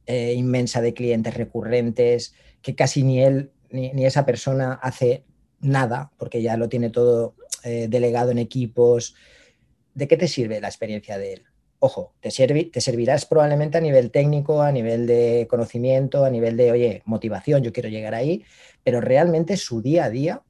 eh, 0.05 0.33
inmensa 0.33 0.81
de 0.81 0.93
clientes 0.93 1.33
recurrentes, 1.33 2.35
que 2.61 2.75
casi 2.75 3.03
ni 3.03 3.21
él 3.21 3.51
ni, 3.69 4.05
esa 4.05 4.25
persona 4.25 4.73
hace 4.73 5.23
nada, 5.59 6.11
porque 6.17 6.41
ya 6.41 6.57
lo 6.57 6.69
tiene 6.69 6.89
todo 6.89 7.35
eh, 7.63 7.87
delegado 7.89 8.31
en 8.31 8.37
equipos, 8.37 9.15
¿de 9.93 10.07
qué 10.07 10.17
te 10.17 10.27
sirve 10.27 10.61
la 10.61 10.67
experiencia 10.67 11.17
de 11.17 11.33
él? 11.33 11.43
Ojo, 11.85 12.13
te, 12.21 12.29
te 12.29 12.79
servirás 12.79 13.25
probablemente 13.25 13.77
a 13.77 13.81
nivel 13.81 14.09
técnico, 14.09 14.61
a 14.61 14.71
nivel 14.71 15.05
de 15.05 15.47
conocimiento, 15.49 16.23
a 16.23 16.29
nivel 16.29 16.55
de, 16.55 16.71
oye, 16.71 17.01
motivación, 17.03 17.61
yo 17.61 17.73
quiero 17.73 17.89
llegar 17.89 18.15
ahí, 18.15 18.45
pero 18.85 19.01
realmente 19.01 19.57
su 19.57 19.81
día 19.81 20.05
a 20.05 20.09
día 20.09 20.43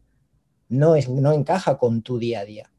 no, 0.70 0.96
es, 0.96 1.10
no 1.10 1.34
encaja 1.34 1.80
con 1.80 2.04
tu 2.04 2.20
día 2.20 2.42
a 2.42 2.46
día. 2.46 2.70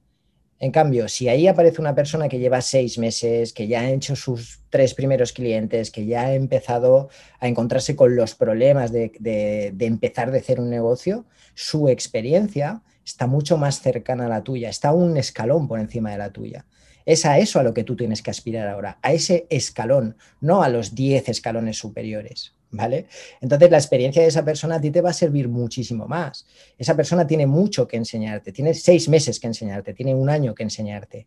En 0.61 0.71
cambio, 0.71 1.09
si 1.09 1.29
ahí 1.29 1.49
aparece 1.49 1.81
una 1.81 1.97
persona 1.97 2.29
que 2.29 2.39
lleva 2.39 2.61
seis 2.61 2.97
meses, 2.97 3.53
que 3.53 3.67
ya 3.67 3.81
ha 3.81 3.91
hecho 3.91 4.15
sus 4.15 4.61
tres 4.71 4.95
primeros 4.95 5.33
clientes, 5.33 5.91
que 5.91 6.07
ya 6.07 6.27
ha 6.27 6.35
empezado 6.35 7.09
a 7.41 7.49
encontrarse 7.49 7.97
con 7.97 8.15
los 8.15 8.37
problemas 8.37 8.93
de, 8.93 9.11
de 9.19 9.85
empezar 9.85 10.31
de 10.31 10.39
hacer 10.39 10.61
un 10.61 10.71
negocio, 10.71 11.27
su 11.55 11.89
experiencia 11.89 12.85
está 13.05 13.27
mucho 13.27 13.57
más 13.57 13.81
cercana 13.81 14.27
a 14.27 14.29
la 14.29 14.45
tuya, 14.45 14.69
está 14.69 14.93
un 14.93 15.17
escalón 15.17 15.67
por 15.67 15.81
encima 15.81 16.13
de 16.13 16.19
la 16.19 16.31
tuya. 16.31 16.65
Es 17.07 17.27
a 17.27 17.39
eso 17.39 17.59
a 17.59 17.63
lo 17.63 17.75
que 17.75 17.85
tú 17.85 17.97
tienes 17.97 18.23
que 18.23 18.31
aspirar 18.31 18.69
ahora, 18.69 18.99
a 19.03 19.13
ese 19.13 19.47
escalón, 19.51 20.17
no 20.41 20.63
a 20.63 20.69
los 20.69 20.95
10 20.95 21.29
escalones 21.29 21.79
superiores. 21.79 22.55
¿vale? 22.75 23.07
Entonces 23.41 23.71
la 23.71 23.79
experiencia 23.79 24.23
de 24.23 24.29
esa 24.29 24.45
persona 24.45 24.77
a 24.77 24.81
ti 24.81 24.91
te 24.91 25.01
va 25.01 25.11
a 25.11 25.15
servir 25.15 25.49
muchísimo 25.49 26.07
más. 26.07 26.47
Esa 26.77 26.97
persona 26.97 27.27
tiene 27.27 27.47
mucho 27.47 27.87
que 27.87 27.97
enseñarte, 27.97 28.53
tiene 28.53 28.75
seis 28.75 29.09
meses 29.09 29.39
que 29.39 29.47
enseñarte, 29.47 29.95
tiene 29.95 30.15
un 30.15 30.29
año 30.29 30.55
que 30.55 30.65
enseñarte, 30.65 31.27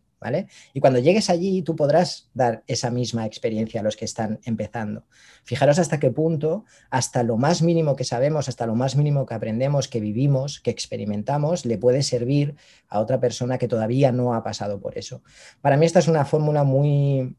Y 0.74 0.80
cuando 0.80 0.98
llegues 0.98 1.30
allí 1.30 1.62
tú 1.62 1.76
podrás 1.76 2.30
dar 2.34 2.62
esa 2.66 2.90
misma 2.90 3.26
experiencia 3.26 3.80
a 3.80 3.84
los 3.84 3.96
que 3.96 4.04
están 4.04 4.40
empezando. 4.44 5.04
Fijaros 5.44 5.78
hasta 5.78 5.98
qué 5.98 6.10
punto, 6.10 6.64
hasta 6.90 7.22
lo 7.22 7.36
más 7.36 7.62
mínimo 7.62 7.96
que 7.96 8.04
sabemos, 8.04 8.48
hasta 8.48 8.66
lo 8.66 8.74
más 8.74 8.96
mínimo 8.96 9.26
que 9.26 9.34
aprendemos, 9.34 9.88
que 9.88 10.00
vivimos, 10.00 10.60
que 10.60 10.70
experimentamos, 10.70 11.64
le 11.64 11.78
puede 11.78 12.02
servir 12.02 12.56
a 12.88 13.00
otra 13.00 13.20
persona 13.20 13.58
que 13.58 13.68
todavía 13.68 14.12
no 14.12 14.34
ha 14.34 14.42
pasado 14.42 14.80
por 14.80 14.98
eso. 14.98 15.22
Para 15.60 15.76
mí 15.76 15.86
esta 15.86 16.00
es 16.00 16.08
una 16.08 16.24
fórmula 16.24 16.64
muy 16.64 17.36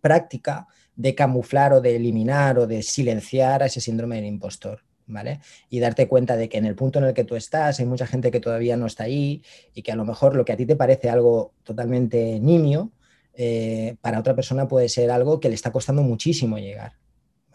práctica 0.00 0.66
de 0.94 1.14
camuflar 1.14 1.72
o 1.72 1.80
de 1.80 1.96
eliminar 1.96 2.58
o 2.58 2.66
de 2.66 2.82
silenciar 2.82 3.62
a 3.62 3.66
ese 3.66 3.80
síndrome 3.80 4.16
del 4.16 4.26
impostor. 4.26 4.87
¿Vale? 5.10 5.40
Y 5.70 5.80
darte 5.80 6.06
cuenta 6.06 6.36
de 6.36 6.50
que 6.50 6.58
en 6.58 6.66
el 6.66 6.74
punto 6.74 6.98
en 6.98 7.06
el 7.06 7.14
que 7.14 7.24
tú 7.24 7.34
estás 7.34 7.80
hay 7.80 7.86
mucha 7.86 8.06
gente 8.06 8.30
que 8.30 8.40
todavía 8.40 8.76
no 8.76 8.86
está 8.86 9.04
ahí 9.04 9.42
y 9.72 9.80
que 9.80 9.90
a 9.90 9.96
lo 9.96 10.04
mejor 10.04 10.36
lo 10.36 10.44
que 10.44 10.52
a 10.52 10.56
ti 10.56 10.66
te 10.66 10.76
parece 10.76 11.08
algo 11.08 11.54
totalmente 11.64 12.38
nimio, 12.40 12.92
eh, 13.32 13.96
para 14.02 14.20
otra 14.20 14.34
persona 14.34 14.68
puede 14.68 14.90
ser 14.90 15.10
algo 15.10 15.40
que 15.40 15.48
le 15.48 15.54
está 15.54 15.72
costando 15.72 16.02
muchísimo 16.02 16.58
llegar. 16.58 16.92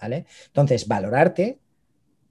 ¿Vale? 0.02 0.26
Entonces, 0.48 0.88
valorarte, 0.88 1.60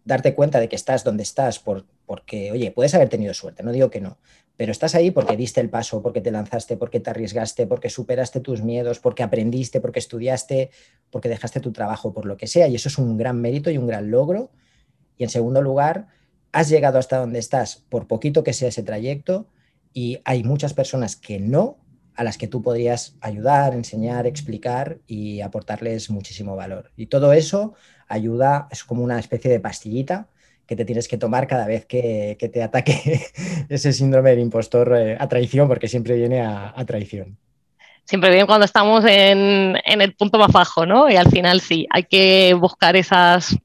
darte 0.04 0.34
cuenta 0.34 0.58
de 0.58 0.68
que 0.68 0.76
estás 0.76 1.04
donde 1.04 1.22
estás 1.22 1.60
por, 1.60 1.86
porque, 2.04 2.50
oye, 2.50 2.72
puedes 2.72 2.94
haber 2.94 3.08
tenido 3.08 3.32
suerte, 3.32 3.62
no 3.62 3.72
digo 3.72 3.90
que 3.90 4.00
no, 4.00 4.18
pero 4.56 4.72
estás 4.72 4.94
ahí 4.94 5.10
porque 5.10 5.36
diste 5.36 5.60
el 5.60 5.70
paso, 5.70 6.02
porque 6.02 6.20
te 6.20 6.30
lanzaste, 6.30 6.76
porque 6.76 7.00
te 7.00 7.10
arriesgaste, 7.10 7.66
porque 7.66 7.88
superaste 7.88 8.40
tus 8.40 8.62
miedos, 8.62 8.98
porque 8.98 9.22
aprendiste, 9.22 9.80
porque 9.80 9.98
estudiaste, 9.98 10.70
porque 11.10 11.28
dejaste 11.28 11.60
tu 11.60 11.72
trabajo, 11.72 12.12
por 12.12 12.26
lo 12.26 12.36
que 12.36 12.46
sea. 12.46 12.68
Y 12.68 12.74
eso 12.74 12.88
es 12.88 12.98
un 12.98 13.16
gran 13.16 13.40
mérito 13.40 13.70
y 13.70 13.78
un 13.78 13.86
gran 13.86 14.10
logro. 14.10 14.50
Y 15.16 15.24
en 15.24 15.30
segundo 15.30 15.62
lugar, 15.62 16.08
has 16.52 16.68
llegado 16.68 16.98
hasta 16.98 17.18
donde 17.18 17.38
estás, 17.38 17.84
por 17.88 18.06
poquito 18.06 18.44
que 18.44 18.52
sea 18.52 18.68
ese 18.68 18.82
trayecto, 18.82 19.46
y 19.94 20.20
hay 20.24 20.44
muchas 20.44 20.74
personas 20.74 21.16
que 21.16 21.38
no, 21.38 21.78
a 22.14 22.24
las 22.24 22.38
que 22.38 22.48
tú 22.48 22.62
podrías 22.62 23.16
ayudar, 23.20 23.74
enseñar, 23.74 24.26
explicar 24.26 24.98
y 25.06 25.40
aportarles 25.40 26.10
muchísimo 26.10 26.56
valor. 26.56 26.90
Y 26.96 27.06
todo 27.06 27.32
eso 27.32 27.74
ayuda, 28.08 28.68
es 28.70 28.84
como 28.84 29.02
una 29.02 29.18
especie 29.18 29.50
de 29.50 29.60
pastillita 29.60 30.28
que 30.66 30.76
te 30.76 30.84
tienes 30.84 31.08
que 31.08 31.18
tomar 31.18 31.46
cada 31.46 31.66
vez 31.66 31.86
que, 31.86 32.36
te 32.52 32.62
ataque 32.62 33.22
ese 33.68 33.92
síndrome 33.92 34.30
del 34.30 34.40
impostor 34.40 34.96
eh, 34.96 35.16
a 35.18 35.28
traición, 35.28 35.68
porque 35.68 35.88
siempre 35.88 36.16
viene 36.16 36.40
a, 36.40 36.74
traición. 36.86 37.36
Siempre 38.04 38.30
viene 38.30 38.46
cuando 38.46 38.64
estamos 38.64 39.04
en, 39.04 39.76
en, 39.84 40.00
el 40.00 40.14
punto 40.14 40.38
más 40.38 40.50
bajo, 40.50 40.86
¿no? 40.86 41.10
Y 41.10 41.16
al 41.16 41.30
final 41.30 41.60
sí, 41.60 41.86
hay 41.90 42.04
que 42.04 42.54
buscar 42.54 42.96
esas 42.96 43.56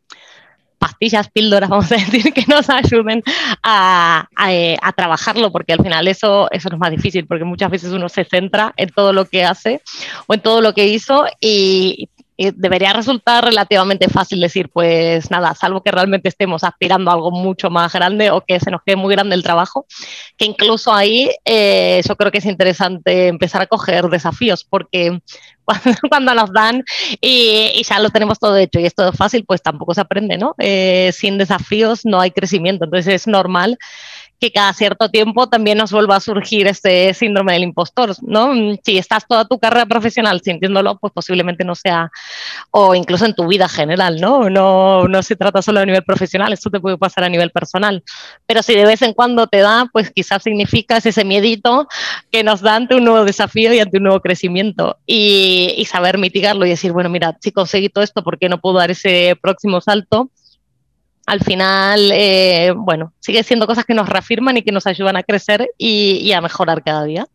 pastillas, 0.77 1.29
píldoras, 1.29 1.69
vamos 1.71 1.91
a 1.91 1.95
decir, 1.95 2.33
que 2.33 2.45
nos 2.47 2.69
ayuden 2.69 3.23
a, 3.63 4.27
eh, 4.49 4.77
a, 4.81 4.91
trabajarlo, 4.93 5.51
porque 5.51 5.73
al 5.73 5.83
final 5.83 6.07
eso, 6.07 6.49
eso 6.51 6.69
es 6.71 6.77
más 6.77 6.91
difícil, 6.91 7.25
porque 7.25 7.43
muchas 7.43 7.69
veces 7.69 7.91
uno 7.91 8.09
se 8.09 8.25
centra 8.25 8.73
en 8.77 8.89
todo 8.89 9.13
lo 9.13 9.25
que 9.25 9.43
hace 9.43 9.81
o 10.27 10.33
en 10.33 10.41
todo 10.41 10.61
lo 10.61 10.73
que 10.73 10.87
hizo 10.87 11.25
y 11.39 12.09
debería 12.37 12.93
resultar 12.93 13.43
relativamente 13.43 14.07
fácil 14.09 14.39
decir, 14.39 14.69
pues 14.69 15.31
nada, 15.31 15.55
salvo 15.55 15.81
que 15.81 15.91
realmente 15.91 16.29
estemos 16.29 16.63
aspirando 16.63 17.09
a 17.09 17.15
algo 17.15 17.31
mucho 17.31 17.69
más 17.69 17.93
grande 17.93 18.29
o 18.29 18.41
que 18.41 18.59
se 18.59 18.69
nos 18.69 18.81
quede 18.85 18.95
muy 18.95 19.13
grande 19.13 19.35
el 19.35 19.43
trabajo, 19.43 19.87
que 20.37 20.45
incluso 20.45 20.93
ahí 20.93 21.31
eh, 21.45 22.01
yo 22.07 22.15
creo 22.15 22.31
que 22.31 22.37
es 22.37 22.45
interesante 22.45 23.27
empezar 23.27 23.61
a 23.63 23.67
coger 23.67 24.05
desafíos, 24.09 24.63
porque 24.63 25.19
cuando, 26.09 26.33
nos 26.33 26.53
dan 26.53 26.83
y, 27.19 27.81
ya 27.83 27.99
lo 27.99 28.09
tenemos 28.11 28.39
todo 28.39 28.55
hecho 28.55 28.79
y 28.79 28.85
es 28.85 28.95
todo 28.95 29.11
fácil, 29.13 29.43
pues 29.45 29.61
tampoco 29.61 29.93
se 29.93 30.01
aprende, 30.01 30.37
¿no? 30.37 30.55
Eh, 30.59 31.11
sin 31.13 31.37
desafíos 31.37 32.05
no 32.05 32.19
hay 32.19 32.31
crecimiento, 32.31 32.85
entonces 32.85 33.13
es 33.13 33.27
normal 33.27 33.77
que 34.39 34.51
cada 34.51 34.73
cierto 34.73 35.09
tiempo 35.09 35.47
también 35.47 35.77
nos 35.77 35.91
vuelva 35.91 36.17
a 36.17 36.19
surgir 36.19 36.67
este 36.67 37.13
síndrome 37.13 37.53
del 37.53 37.63
impostor, 37.63 38.15
¿no? 38.21 38.53
Si 38.83 38.97
estás 38.97 39.27
toda 39.27 39.45
tu 39.45 39.57
carrera 39.57 39.85
profesional 39.85 40.41
sintiéndolo, 40.41 40.97
pues 40.99 41.11
posiblemente 41.11 41.63
no 41.63 41.75
sea, 41.75 42.11
o 42.71 42.93
incluso 42.93 43.25
en 43.25 43.33
tu 43.33 43.47
vida 43.47 43.67
general, 43.67 44.21
¿no? 44.21 44.49
No, 44.49 45.07
no 45.07 45.23
se 45.23 45.35
trata 45.35 45.61
solo 45.61 45.79
a 45.79 45.85
nivel 45.85 46.03
profesional, 46.03 46.53
esto 46.53 46.69
te 46.69 46.79
puede 46.79 46.97
pasar 46.97 47.23
a 47.23 47.29
nivel 47.29 47.51
personal, 47.51 48.03
pero 48.45 48.61
si 48.61 48.75
de 48.75 48.85
vez 48.85 49.01
en 49.01 49.13
cuando 49.13 49.47
te 49.47 49.59
da, 49.59 49.89
pues 49.91 50.11
quizás 50.11 50.43
significa 50.43 50.97
ese 50.97 51.25
miedito 51.25 51.87
que 52.31 52.43
nos 52.43 52.61
da 52.61 52.75
ante 52.75 52.95
un 52.95 53.05
nuevo 53.05 53.25
desafío 53.25 53.73
y 53.73 53.79
ante 53.79 53.97
un 53.97 54.03
nuevo 54.03 54.19
crecimiento 54.19 54.97
y, 55.05 55.73
y 55.77 55.85
saber 55.85 56.17
mitigarlo 56.17 56.65
y 56.65 56.69
decir, 56.69 56.91
bueno, 56.91 57.09
mira, 57.09 57.37
si 57.41 57.51
conseguí 57.51 57.89
todo 57.89 58.03
esto, 58.03 58.23
¿por 58.23 58.37
qué 58.37 58.49
no 58.49 58.59
puedo 58.59 58.77
dar 58.77 58.91
ese 58.91 59.37
próximo 59.41 59.81
salto? 59.81 60.29
Al 61.27 61.41
final, 61.41 62.09
eh, 62.13 62.73
bueno, 62.75 63.13
sigue 63.19 63.43
siendo 63.43 63.67
cosas 63.67 63.83
que 63.83 63.93
nos 63.93 64.07
reafirman 64.07 64.55
y 64.55 64.63
que 64.63 64.71
nos 64.71 64.87
ayudan 64.87 65.17
a 65.17 65.23
crecer 65.23 65.69
y, 65.77 66.31
a 66.31 66.39
mejorar 66.39 66.83
cada 66.83 67.03
día. 67.03 67.27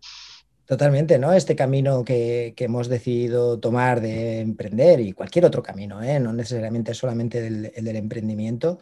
Totalmente, 0.64 1.18
¿no? 1.18 1.34
Este 1.34 1.54
camino 1.54 2.02
que, 2.02 2.54
hemos 2.56 2.88
decidido 2.88 3.61
tomar 3.61 4.00
de 4.00 4.40
emprender 4.40 5.00
y 5.00 5.12
cualquier 5.12 5.44
otro 5.44 5.62
camino, 5.62 6.02
¿eh? 6.02 6.18
no 6.18 6.32
necesariamente 6.32 6.94
solamente 6.94 7.46
el 7.46 7.84
del 7.84 7.96
emprendimiento, 7.96 8.78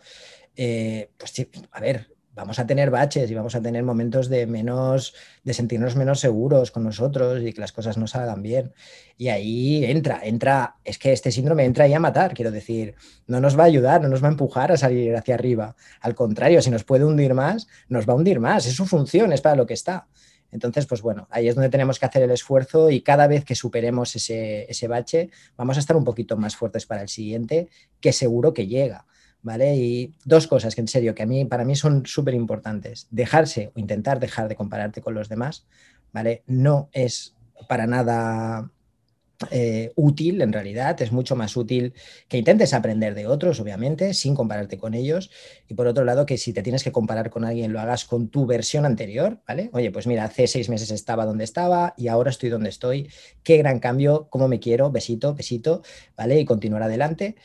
eh, 0.56 1.10
pues 1.16 1.32
sí, 1.32 1.48
a 1.72 1.80
ver, 1.80 2.06
vamos 2.40 2.58
a 2.58 2.66
tener 2.66 2.90
baches 2.90 3.30
y 3.30 3.34
vamos 3.34 3.54
a 3.54 3.60
tener 3.60 3.82
momentos 3.82 4.30
de 4.30 4.46
menos, 4.46 5.14
de 5.44 5.52
sentirnos 5.52 5.94
menos 5.94 6.20
seguros 6.20 6.70
con 6.70 6.84
nosotros 6.84 7.42
y 7.42 7.52
que 7.52 7.60
las 7.60 7.72
cosas 7.72 7.98
no 7.98 8.06
salgan 8.06 8.42
bien. 8.42 8.72
Y 9.18 9.28
ahí 9.28 9.84
entra, 9.84 10.20
entra, 10.22 10.76
es 10.82 10.98
que 10.98 11.12
este 11.12 11.30
síndrome 11.32 11.66
entra 11.66 11.84
ahí 11.84 11.92
a 11.92 12.00
matar, 12.00 12.32
quiero 12.32 12.50
decir, 12.50 12.94
no 13.26 13.40
nos 13.40 13.58
va 13.58 13.64
a 13.64 13.66
ayudar, 13.66 14.00
no 14.00 14.08
nos 14.08 14.22
va 14.22 14.28
a 14.28 14.30
empujar 14.30 14.72
a 14.72 14.78
salir 14.78 15.14
hacia 15.14 15.34
arriba. 15.34 15.76
Al 16.00 16.14
contrario, 16.14 16.62
si 16.62 16.70
nos 16.70 16.82
puede 16.82 17.04
hundir 17.04 17.34
más, 17.34 17.68
nos 17.90 18.08
va 18.08 18.14
a 18.14 18.16
hundir 18.16 18.40
más. 18.40 18.64
Es 18.64 18.74
su 18.74 18.86
función, 18.86 19.34
es 19.34 19.42
para 19.42 19.56
lo 19.56 19.66
que 19.66 19.74
está. 19.74 20.08
Entonces, 20.50 20.86
pues 20.86 21.02
bueno, 21.02 21.28
ahí 21.30 21.46
es 21.46 21.54
donde 21.54 21.68
tenemos 21.68 21.98
que 21.98 22.06
hacer 22.06 22.22
el 22.22 22.30
esfuerzo 22.30 22.90
y 22.90 23.02
cada 23.02 23.26
vez 23.26 23.44
que 23.44 23.54
superemos 23.54 24.16
ese, 24.16 24.64
ese 24.68 24.88
bache, 24.88 25.28
vamos 25.58 25.76
a 25.76 25.80
estar 25.80 25.94
un 25.94 26.04
poquito 26.04 26.38
más 26.38 26.56
fuertes 26.56 26.86
para 26.86 27.02
el 27.02 27.08
siguiente, 27.08 27.68
que 28.00 28.12
seguro 28.12 28.54
que 28.54 28.66
llega. 28.66 29.04
¿Vale? 29.42 29.76
Y 29.76 30.14
dos 30.24 30.46
cosas 30.46 30.74
que 30.74 30.80
en 30.80 30.88
serio, 30.88 31.14
que 31.14 31.22
a 31.22 31.26
mí, 31.26 31.44
para 31.44 31.64
mí 31.64 31.76
son 31.76 32.06
súper 32.06 32.34
importantes. 32.34 33.06
Dejarse 33.10 33.72
o 33.74 33.80
intentar 33.80 34.20
dejar 34.20 34.48
de 34.48 34.56
compararte 34.56 35.00
con 35.00 35.14
los 35.14 35.28
demás, 35.28 35.66
¿vale? 36.12 36.42
No 36.46 36.88
es 36.92 37.34
para 37.68 37.86
nada 37.86 38.70
eh, 39.50 39.92
útil 39.96 40.42
en 40.42 40.52
realidad, 40.52 41.00
es 41.00 41.12
mucho 41.12 41.34
más 41.34 41.56
útil 41.56 41.94
que 42.28 42.36
intentes 42.36 42.74
aprender 42.74 43.14
de 43.14 43.26
otros, 43.26 43.58
obviamente, 43.58 44.12
sin 44.12 44.34
compararte 44.34 44.76
con 44.76 44.92
ellos. 44.92 45.30
Y 45.66 45.74
por 45.74 45.86
otro 45.86 46.04
lado, 46.04 46.26
que 46.26 46.36
si 46.36 46.52
te 46.52 46.62
tienes 46.62 46.84
que 46.84 46.92
comparar 46.92 47.30
con 47.30 47.46
alguien, 47.46 47.72
lo 47.72 47.80
hagas 47.80 48.04
con 48.04 48.28
tu 48.28 48.44
versión 48.44 48.84
anterior, 48.84 49.40
¿vale? 49.48 49.70
Oye, 49.72 49.90
pues 49.90 50.06
mira, 50.06 50.24
hace 50.24 50.46
seis 50.46 50.68
meses 50.68 50.90
estaba 50.90 51.24
donde 51.24 51.44
estaba 51.44 51.94
y 51.96 52.08
ahora 52.08 52.28
estoy 52.28 52.50
donde 52.50 52.68
estoy. 52.68 53.08
Qué 53.42 53.56
gran 53.56 53.78
cambio, 53.80 54.28
cómo 54.28 54.46
me 54.46 54.60
quiero, 54.60 54.90
besito, 54.90 55.34
besito, 55.34 55.82
¿vale? 56.16 56.38
Y 56.38 56.44
continuar 56.44 56.82
adelante. 56.82 57.36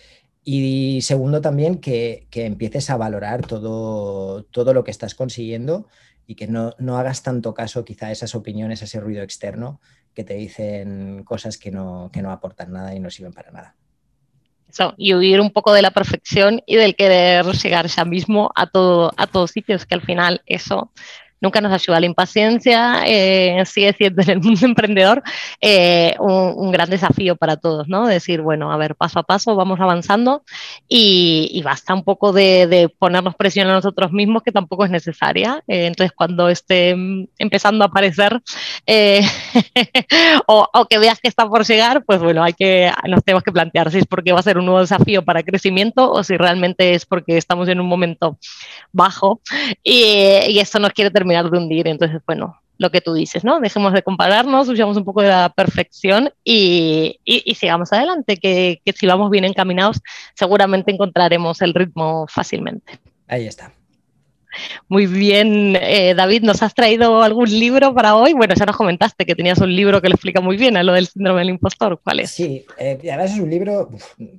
Y 0.47 1.01
segundo 1.01 1.41
también 1.41 1.81
que, 1.81 2.27
empieces 2.31 2.91
a 2.91 2.97
valorar 2.97 3.47
todo, 3.47 4.43
todo 4.43 4.75
lo 4.75 4.83
que 4.83 4.91
estás 4.91 5.15
consiguiendo 5.15 5.87
y 6.27 6.35
que 6.35 6.47
no, 6.47 6.75
hagas 6.95 7.23
tanto 7.23 7.55
caso 7.55 7.83
quizá 7.83 8.07
a 8.07 8.11
esas 8.11 8.35
opiniones, 8.35 8.81
a 8.81 8.85
ese 8.85 8.99
ruido 8.99 9.23
externo 9.23 9.81
que 10.13 10.23
te 10.23 10.35
dicen 10.35 11.23
cosas 11.23 11.57
que 11.57 11.71
no, 11.71 12.11
que 12.13 12.21
no 12.21 12.31
aportan 12.31 12.71
nada 12.71 12.93
y 12.93 12.99
no 12.99 13.09
sirven 13.09 13.33
para 13.33 13.51
nada. 13.51 13.75
Eso, 14.69 14.93
y 14.97 15.15
huir 15.15 15.41
un 15.41 15.49
poco 15.49 15.73
de 15.73 15.81
la 15.81 15.89
perfección 15.89 16.61
y 16.67 16.75
del 16.75 16.95
querer 16.95 17.45
llegar 17.45 17.87
ya 17.87 18.05
mismo 18.05 18.51
a, 18.55 18.67
todo, 18.67 19.13
a 19.17 19.25
todos 19.25 19.49
sitios, 19.49 19.87
que 19.87 19.95
al 19.95 20.01
final 20.01 20.43
eso 20.45 20.91
nunca 21.41 21.61
nos 21.61 21.71
ayuda. 21.71 21.99
La 21.99 22.05
impaciencia 22.05 23.03
eh, 23.05 23.63
sigue 23.65 23.93
siendo 23.93 24.21
en 24.21 24.29
el 24.29 24.41
mundo 24.41 24.59
emprendedor 24.65 25.23
eh, 25.61 26.15
un, 26.19 26.71
gran 26.71 26.89
desafío 26.89 27.35
para 27.35 27.57
todos, 27.57 27.87
¿no? 27.87 28.07
Decir, 28.07 28.41
bueno, 28.41 28.71
a 28.71 28.77
ver, 28.77 28.95
paso 28.95 29.19
a 29.19 29.23
paso 29.23 29.55
vamos 29.55 29.79
avanzando 29.79 30.43
y, 30.87 31.61
basta 31.63 31.93
un 31.93 32.03
poco 32.03 32.31
de, 32.31 32.91
ponernos 32.99 33.35
presión 33.35 33.67
a 33.67 33.73
nosotros 33.73 34.11
mismos 34.11 34.43
que 34.43 34.51
tampoco 34.51 34.85
es 34.85 34.91
necesaria. 34.91 35.63
Eh, 35.67 35.87
entonces, 35.87 36.13
cuando 36.15 36.49
esté 36.49 36.95
empezando 37.37 37.83
a 37.83 37.87
aparecer 37.87 38.41
o, 40.47 40.67
o, 40.73 40.85
que 40.85 40.99
veas 40.99 41.19
que 41.19 41.27
está 41.27 41.47
por 41.47 41.65
llegar, 41.65 42.03
pues 42.05 42.19
bueno, 42.19 42.43
hay 42.43 42.53
que, 42.53 42.91
nos 43.07 43.23
tenemos 43.23 43.43
que 43.43 43.51
plantear 43.51 43.91
si 43.91 43.99
es 43.99 44.05
porque 44.05 44.31
va 44.31 44.39
a 44.39 44.43
ser 44.43 44.57
un 44.57 44.65
nuevo 44.65 44.81
desafío 44.81 45.23
para 45.23 45.43
crecimiento 45.43 46.11
o 46.11 46.23
si 46.23 46.37
realmente 46.37 46.93
es 46.93 47.05
porque 47.05 47.37
estamos 47.37 47.67
en 47.69 47.79
un 47.79 47.87
momento 47.87 48.37
bajo 48.91 49.41
y, 49.83 50.03
y 50.47 50.59
esto 50.59 50.79
nos 50.79 50.91
quiere 50.91 51.11
terminar 51.11 51.24
de 51.25 51.57
hundir. 51.57 51.87
Entonces, 51.87 52.21
bueno, 52.25 52.59
lo 52.77 52.91
que 52.91 53.01
tú 53.01 53.13
dices, 53.13 53.43
¿no? 53.43 53.59
Dejemos 53.59 53.93
de 53.93 54.03
compararnos, 54.03 54.67
huyamos 54.67 54.97
un 54.97 55.05
poco 55.05 55.21
de 55.21 55.29
la 55.29 55.49
perfección 55.49 56.31
y, 56.43 57.19
y, 57.23 57.55
sigamos 57.55 57.93
adelante, 57.93 58.37
que, 58.37 58.81
que 58.83 58.93
si 58.93 59.07
vamos 59.07 59.29
bien 59.29 59.45
encaminados, 59.45 60.01
seguramente 60.33 60.91
encontraremos 60.91 61.61
el 61.61 61.73
ritmo 61.73 62.25
fácilmente. 62.27 62.99
Ahí 63.27 63.47
está. 63.47 63.71
Muy 64.87 65.07
bien, 65.07 65.75
eh, 65.75 66.13
David, 66.15 66.43
¿nos 66.43 66.61
has 66.63 66.73
traído 66.73 67.21
algún 67.21 67.49
libro 67.49 67.93
para 67.93 68.15
hoy? 68.15 68.33
Bueno, 68.33 68.53
ya 68.55 68.65
nos 68.65 68.77
comentaste 68.77 69.25
que 69.25 69.35
tenías 69.35 69.59
un 69.59 69.75
libro 69.75 70.01
que 70.01 70.09
le 70.09 70.15
explica 70.15 70.41
muy 70.41 70.57
bien 70.57 70.77
a 70.77 70.83
lo 70.83 70.93
del 70.93 71.07
síndrome 71.07 71.39
del 71.39 71.49
impostor. 71.49 71.99
¿Cuál 72.03 72.21
es? 72.21 72.31
Sí, 72.31 72.65
eh, 72.77 72.97
además 73.03 73.31
es 73.33 73.39
un 73.39 73.49
libro, 73.49 73.89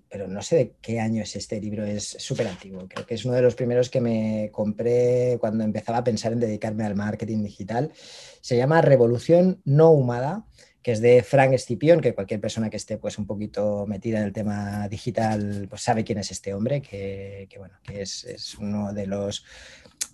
pero 0.09 0.29
no 0.29 0.43
sé 0.43 0.57
de 0.57 0.73
qué 0.81 1.01
año 1.01 1.23
es 1.23 1.37
este 1.37 1.61
libro, 1.61 1.85
es 1.85 2.17
súper 2.19 2.49
antiguo. 2.49 2.87
Creo 2.89 3.07
que 3.07 3.15
es 3.15 3.25
uno 3.25 3.35
de 3.35 3.43
los 3.43 3.55
primeros 3.55 3.91
que 3.91 4.01
me 4.01 4.51
compré 4.53 5.37
cuando 5.41 5.65
empezaba 5.65 5.99
a 5.99 6.05
pensar 6.05 6.33
en 6.33 6.41
dedicarme 6.41 6.85
al 6.85 6.95
marketing 6.95 7.43
digital. 7.43 7.93
Se 8.41 8.57
llama 8.57 8.83
Revolución 8.83 9.61
no 9.65 9.91
humada 9.91 10.45
que 10.87 10.93
es 10.93 11.01
de 11.01 11.25
Frank 11.25 11.53
Escipión, 11.53 12.01
que 12.01 12.15
cualquier 12.15 12.41
persona 12.41 12.71
que 12.71 12.77
esté 12.77 12.97
pues 12.97 13.19
un 13.19 13.27
poquito 13.27 13.87
metida 13.89 14.19
en 14.19 14.25
el 14.25 14.33
tema 14.33 14.87
digital 14.87 15.67
pues 15.69 15.83
sabe 15.83 16.05
quién 16.05 16.19
es 16.19 16.31
este 16.31 16.55
hombre, 16.55 16.81
que, 16.81 17.49
bueno, 17.59 17.75
que 17.83 18.03
es, 18.03 18.55
uno 18.61 18.93
de 18.93 19.09
los 19.09 19.45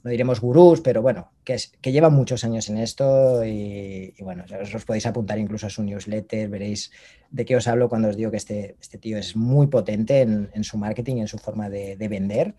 no 0.02 0.10
diremos 0.10 0.40
gurús, 0.40 0.80
pero 0.80 1.00
bueno, 1.02 1.30
que, 1.44 1.54
es, 1.54 1.72
que 1.80 1.92
llevan 1.92 2.12
muchos 2.12 2.44
años 2.44 2.68
en 2.68 2.78
esto 2.78 3.44
y, 3.44 4.14
bueno, 4.20 4.44
os, 4.60 4.84
podéis 4.84 5.06
apuntar 5.06 5.38
incluso 5.38 5.66
a 5.66 5.70
su 5.70 5.82
newsletter, 5.82 6.48
veréis 6.48 6.90
de 7.30 7.44
qué 7.44 7.56
os 7.56 7.68
hablo 7.68 7.88
cuando 7.88 8.08
os 8.08 8.16
digo 8.16 8.30
que 8.30 8.36
este, 8.36 8.76
este 8.80 8.98
tío 8.98 9.16
es 9.16 9.36
muy 9.36 9.68
potente 9.68 10.20
en, 10.20 10.64
su 10.64 10.76
marketing 10.76 11.16
y 11.16 11.20
en 11.20 11.28
su 11.28 11.38
forma 11.38 11.70
de, 11.70 11.96
de 11.96 12.08
vender. 12.08 12.54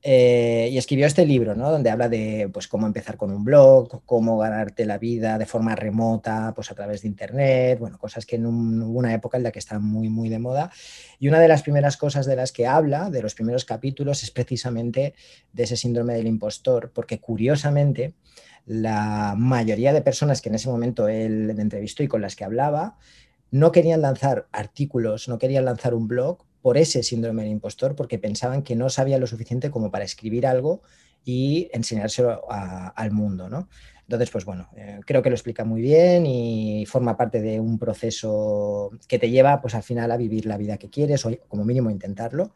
Eh, 0.00 0.68
y 0.70 0.78
escribió 0.78 1.06
este 1.06 1.26
libro, 1.26 1.56
¿no? 1.56 1.72
Donde 1.72 1.90
habla 1.90 2.08
de 2.08 2.48
pues, 2.52 2.68
cómo 2.68 2.86
empezar 2.86 3.16
con 3.16 3.32
un 3.32 3.42
blog, 3.42 4.04
cómo 4.04 4.38
ganarte 4.38 4.86
la 4.86 4.96
vida 4.96 5.38
de 5.38 5.46
forma 5.46 5.74
remota, 5.74 6.52
pues 6.54 6.70
a 6.70 6.74
través 6.76 7.02
de 7.02 7.08
internet, 7.08 7.80
bueno, 7.80 7.98
cosas 7.98 8.24
que 8.24 8.36
en 8.36 8.46
una 8.46 9.12
época 9.12 9.38
en 9.38 9.42
la 9.42 9.50
que 9.50 9.58
están 9.58 9.82
muy, 9.82 10.08
muy 10.08 10.28
de 10.28 10.38
moda. 10.38 10.70
Y 11.18 11.26
una 11.26 11.40
de 11.40 11.48
las 11.48 11.62
primeras 11.62 11.96
cosas 11.96 12.26
de 12.26 12.36
las 12.36 12.52
que 12.52 12.66
habla, 12.66 13.10
de 13.10 13.22
los 13.22 13.34
primeros 13.34 13.64
capítulos, 13.64 14.22
es 14.22 14.30
precisamente 14.30 15.14
de 15.52 15.62
ese 15.64 15.76
síndrome 15.76 16.14
del 16.14 16.28
impostor, 16.28 16.92
porque 16.94 17.18
curiosamente 17.18 18.14
la 18.66 19.34
mayoría 19.36 19.92
de 19.92 20.02
personas 20.02 20.40
que 20.40 20.48
en 20.48 20.54
ese 20.54 20.68
momento 20.68 21.08
él 21.08 21.54
entrevistó 21.58 22.04
y 22.04 22.08
con 22.08 22.22
las 22.22 22.36
que 22.36 22.44
hablaba, 22.44 22.98
no 23.50 23.72
querían 23.72 24.02
lanzar 24.02 24.46
artículos, 24.52 25.28
no 25.28 25.38
querían 25.38 25.64
lanzar 25.64 25.94
un 25.94 26.06
blog 26.06 26.44
por 26.62 26.76
ese 26.78 27.02
síndrome 27.02 27.42
del 27.42 27.52
impostor, 27.52 27.94
porque 27.94 28.18
pensaban 28.18 28.62
que 28.62 28.76
no 28.76 28.90
sabían 28.90 29.20
lo 29.20 29.26
suficiente 29.26 29.70
como 29.70 29.90
para 29.90 30.04
escribir 30.04 30.46
algo 30.46 30.82
y 31.24 31.68
enseñárselo 31.72 32.42
al 32.50 33.10
mundo, 33.10 33.48
¿no? 33.48 33.68
Entonces, 34.08 34.30
pues 34.30 34.46
bueno, 34.46 34.70
eh, 34.74 35.00
creo 35.04 35.20
que 35.20 35.28
lo 35.28 35.36
explica 35.36 35.64
muy 35.64 35.82
bien 35.82 36.24
y 36.24 36.86
forma 36.86 37.14
parte 37.18 37.42
de 37.42 37.60
un 37.60 37.78
proceso 37.78 38.90
que 39.06 39.18
te 39.18 39.28
lleva, 39.28 39.60
pues 39.60 39.74
al 39.74 39.82
final, 39.82 40.10
a 40.10 40.16
vivir 40.16 40.46
la 40.46 40.56
vida 40.56 40.78
que 40.78 40.88
quieres 40.88 41.26
o 41.26 41.30
como 41.46 41.62
mínimo 41.62 41.90
intentarlo. 41.90 42.54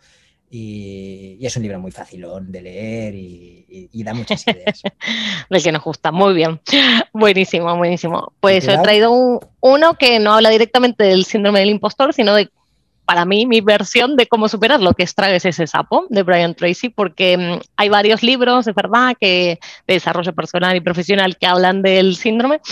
Y, 0.50 1.38
es 1.40 1.54
un 1.56 1.62
libro 1.62 1.78
muy 1.78 1.90
facilón 1.90 2.52
de 2.52 2.62
leer 2.62 3.14
y, 3.14 4.02
da 4.02 4.14
muchas 4.14 4.46
ideas. 4.46 4.82
Del 5.50 5.62
que 5.62 5.72
nos 5.72 5.84
gusta, 5.84 6.10
muy 6.10 6.32
bien. 6.32 6.58
Buenísimo, 7.12 7.76
buenísimo. 7.76 8.32
Pues 8.40 8.66
he 8.66 8.78
traído 8.78 9.40
uno 9.60 9.94
que 9.98 10.20
no 10.20 10.32
habla 10.32 10.48
directamente 10.48 11.04
del 11.04 11.26
síndrome 11.26 11.60
del 11.60 11.70
impostor, 11.70 12.14
sino 12.14 12.34
de 12.34 12.48
para 13.12 13.26
mí, 13.26 13.44
mi 13.44 13.60
versión 13.60 14.16
de 14.16 14.26
cómo 14.26 14.48
superarlo, 14.48 14.94
que 14.94 15.02
es 15.02 15.14
Tragues 15.14 15.44
ese 15.44 15.66
sapo, 15.66 16.06
de 16.08 16.22
Brian 16.22 16.54
Tracy, 16.54 16.88
porque 16.88 17.36
mm, 17.36 17.60
hay 17.76 17.90
varios 17.90 18.22
libros, 18.22 18.66
es 18.66 18.74
verdad, 18.74 19.14
que 19.20 19.58
de 19.86 19.94
desarrollo 19.94 20.32
personal 20.34 20.74
y 20.76 20.80
profesional 20.80 21.36
que 21.36 21.46
hablan 21.46 21.82
del 21.82 22.16
síndrome, 22.16 22.62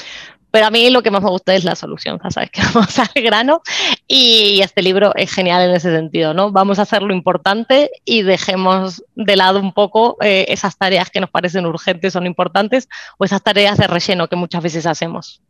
pero 0.51 0.65
a 0.65 0.71
mí 0.71 0.89
lo 0.89 1.03
que 1.03 1.11
más 1.11 1.23
me 1.23 1.29
gusta 1.29 1.55
es 1.55 1.63
la 1.63 1.77
solución, 1.77 2.19
ya 2.25 2.31
sabes 2.31 2.51
que 2.53 2.63
vamos 2.73 2.99
al 2.99 3.11
grano 3.17 3.61
y 4.09 4.63
este 4.63 4.81
libro 4.81 5.13
es 5.15 5.31
genial 5.31 5.69
en 5.69 5.77
ese 5.77 5.95
sentido, 5.95 6.33
¿no? 6.33 6.51
Vamos 6.51 6.79
a 6.79 6.83
hacer 6.83 7.03
lo 7.03 7.13
importante 7.13 7.91
y 8.07 8.23
dejemos 8.23 9.05
de 9.17 9.37
lado 9.37 9.61
un 9.61 9.75
poco 9.75 10.17
eh, 10.23 10.47
esas 10.49 10.79
tareas 10.79 11.11
que 11.11 11.21
nos 11.21 11.29
parecen 11.29 11.67
urgentes 11.67 12.17
o 12.17 12.21
no 12.23 12.27
importantes 12.27 12.89
o 13.19 13.27
esas 13.27 13.43
tareas 13.43 13.77
de 13.77 13.89
relleno 13.89 14.27
que 14.27 14.37
muchas 14.37 14.63
veces 14.63 14.87
hacemos. 14.87 15.43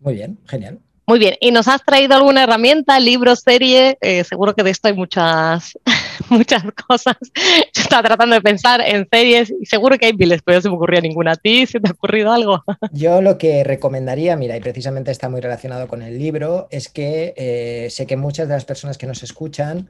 Muy 0.00 0.14
bien, 0.14 0.36
genial. 0.48 0.80
Muy 1.08 1.20
bien, 1.20 1.36
¿y 1.40 1.52
nos 1.52 1.68
has 1.68 1.84
traído 1.84 2.16
alguna 2.16 2.42
herramienta, 2.42 2.98
libro, 2.98 3.36
serie? 3.36 3.96
Eh, 4.00 4.24
seguro 4.24 4.56
que 4.56 4.64
de 4.64 4.70
esto 4.70 4.88
hay 4.88 4.94
muchas, 4.94 5.78
muchas 6.30 6.64
cosas. 6.88 7.16
Yo 7.72 7.82
estaba 7.82 8.02
tratando 8.02 8.34
de 8.34 8.42
pensar 8.42 8.80
en 8.80 9.06
series 9.08 9.54
y 9.60 9.66
seguro 9.66 9.98
que 9.98 10.06
hay 10.06 10.14
miles, 10.14 10.42
pero 10.44 10.58
no 10.58 10.62
se 10.62 10.68
me 10.68 10.74
ocurría 10.74 11.00
ninguna. 11.00 11.32
¿A 11.32 11.36
ti 11.36 11.64
se 11.64 11.78
te 11.78 11.88
ha 11.88 11.92
ocurrido 11.92 12.32
algo? 12.32 12.64
Yo 12.92 13.22
lo 13.22 13.38
que 13.38 13.62
recomendaría, 13.62 14.34
mira, 14.34 14.56
y 14.56 14.60
precisamente 14.60 15.12
está 15.12 15.28
muy 15.28 15.40
relacionado 15.40 15.86
con 15.86 16.02
el 16.02 16.18
libro, 16.18 16.66
es 16.72 16.88
que 16.88 17.34
eh, 17.36 17.88
sé 17.90 18.08
que 18.08 18.16
muchas 18.16 18.48
de 18.48 18.54
las 18.54 18.64
personas 18.64 18.98
que 18.98 19.06
nos 19.06 19.22
escuchan, 19.22 19.88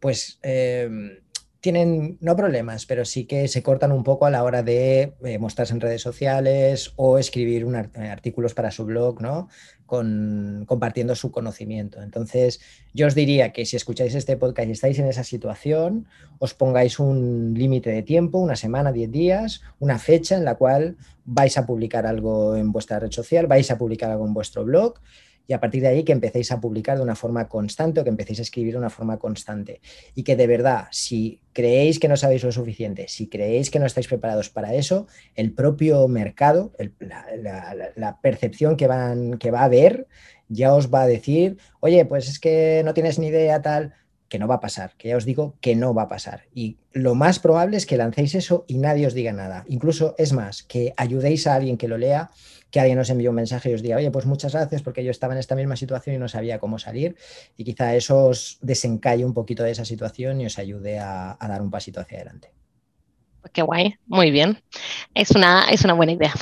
pues... 0.00 0.40
Eh, 0.42 1.20
tienen 1.66 2.16
no 2.20 2.36
problemas, 2.36 2.86
pero 2.86 3.04
sí 3.04 3.24
que 3.24 3.48
se 3.48 3.64
cortan 3.64 3.90
un 3.90 4.04
poco 4.04 4.24
a 4.24 4.30
la 4.30 4.44
hora 4.44 4.62
de 4.62 5.14
mostrarse 5.40 5.74
en 5.74 5.80
redes 5.80 6.00
sociales 6.00 6.92
o 6.94 7.18
escribir 7.18 7.66
artículos 7.96 8.54
para 8.54 8.70
su 8.70 8.84
blog, 8.84 9.20
¿no? 9.20 9.48
con, 9.84 10.62
compartiendo 10.68 11.16
su 11.16 11.32
conocimiento. 11.32 12.00
Entonces, 12.00 12.60
yo 12.94 13.08
os 13.08 13.16
diría 13.16 13.52
que 13.52 13.66
si 13.66 13.74
escucháis 13.74 14.14
este 14.14 14.36
podcast 14.36 14.68
y 14.68 14.72
estáis 14.72 15.00
en 15.00 15.06
esa 15.06 15.24
situación, 15.24 16.06
os 16.38 16.54
pongáis 16.54 17.00
un 17.00 17.54
límite 17.56 17.90
de 17.90 18.04
tiempo, 18.04 18.38
una 18.38 18.54
semana, 18.54 18.92
diez 18.92 19.10
días, 19.10 19.62
una 19.80 19.98
fecha 19.98 20.36
en 20.36 20.44
la 20.44 20.54
cual 20.54 20.96
vais 21.24 21.58
a 21.58 21.66
publicar 21.66 22.06
algo 22.06 22.54
en 22.54 22.70
vuestra 22.70 23.00
red 23.00 23.10
social, 23.10 23.48
vais 23.48 23.68
a 23.72 23.76
publicar 23.76 24.12
algo 24.12 24.24
en 24.24 24.34
vuestro 24.34 24.64
blog 24.64 25.00
y 25.46 25.52
a 25.52 25.60
partir 25.60 25.82
de 25.82 25.88
ahí 25.88 26.04
que 26.04 26.12
empecéis 26.12 26.50
a 26.52 26.60
publicar 26.60 26.96
de 26.96 27.02
una 27.02 27.14
forma 27.14 27.48
constante 27.48 28.00
o 28.00 28.04
que 28.04 28.10
empecéis 28.10 28.40
a 28.40 28.42
escribir 28.42 28.72
de 28.72 28.78
una 28.78 28.90
forma 28.90 29.18
constante. 29.18 29.80
Y 30.14 30.22
que 30.22 30.36
de 30.36 30.46
verdad, 30.46 30.86
si 30.90 31.40
creéis 31.52 31.98
que 31.98 32.08
no 32.08 32.16
sabéis 32.16 32.42
lo 32.44 32.52
suficiente, 32.52 33.06
si 33.08 33.28
creéis 33.28 33.70
que 33.70 33.78
no 33.78 33.86
estáis 33.86 34.08
preparados 34.08 34.50
para 34.50 34.74
eso, 34.74 35.06
el 35.34 35.52
propio 35.52 36.06
mercado, 36.08 36.72
la, 36.98 38.18
percepción 38.20 38.76
que, 38.76 38.86
van, 38.86 39.38
que 39.38 39.50
va 39.50 39.60
a 39.60 39.64
haber, 39.64 40.06
ya 40.48 40.74
os 40.74 40.92
va 40.92 41.02
a 41.02 41.06
decir, 41.06 41.58
oye, 41.80 42.04
pues 42.04 42.28
es 42.28 42.38
que 42.38 42.82
no 42.84 42.94
tienes 42.94 43.18
ni 43.18 43.28
idea 43.28 43.62
tal 43.62 43.94
que 44.28 44.38
no 44.38 44.48
va 44.48 44.56
a 44.56 44.60
pasar, 44.60 44.94
que 44.96 45.08
ya 45.08 45.16
os 45.16 45.24
digo 45.24 45.56
que 45.60 45.76
no 45.76 45.94
va 45.94 46.02
a 46.02 46.08
pasar. 46.08 46.42
Y 46.54 46.78
lo 46.92 47.14
más 47.14 47.38
probable 47.38 47.76
es 47.76 47.86
que 47.86 47.96
lancéis 47.96 48.34
eso 48.34 48.64
y 48.66 48.78
nadie 48.78 49.06
os 49.06 49.14
diga 49.14 49.32
nada. 49.32 49.64
Incluso 49.68 50.14
es 50.18 50.32
más, 50.32 50.62
que 50.62 50.94
ayudéis 50.96 51.46
a 51.46 51.54
alguien 51.54 51.76
que 51.76 51.88
lo 51.88 51.98
lea 51.98 52.30
que 52.70 52.80
alguien 52.80 52.98
nos 52.98 53.10
envíe 53.10 53.28
un 53.28 53.34
mensaje 53.34 53.70
y 53.70 53.74
os 53.74 53.82
diga, 53.82 53.96
oye, 53.96 54.10
pues 54.10 54.26
muchas 54.26 54.52
gracias 54.52 54.82
porque 54.82 55.04
yo 55.04 55.10
estaba 55.10 55.32
en 55.32 55.38
esta 55.38 55.54
misma 55.54 55.76
situación 55.76 56.16
y 56.16 56.18
no 56.18 56.28
sabía 56.28 56.58
cómo 56.58 56.78
salir. 56.78 57.16
Y 57.56 57.64
quizá 57.64 57.94
eso 57.94 58.26
os 58.26 58.58
desencalle 58.60 59.24
un 59.24 59.34
poquito 59.34 59.62
de 59.62 59.70
esa 59.70 59.84
situación 59.84 60.40
y 60.40 60.46
os 60.46 60.58
ayude 60.58 60.98
a, 60.98 61.38
dar 61.40 61.62
un 61.62 61.70
pasito 61.70 62.00
hacia 62.00 62.18
adelante. 62.18 62.52
Qué 63.52 63.62
guay, 63.62 63.94
muy 64.06 64.30
bien. 64.30 64.60
Es 65.14 65.30
una, 65.30 65.70
es 65.70 65.84
una 65.84 65.94
buena 65.94 66.12
idea. 66.12 66.34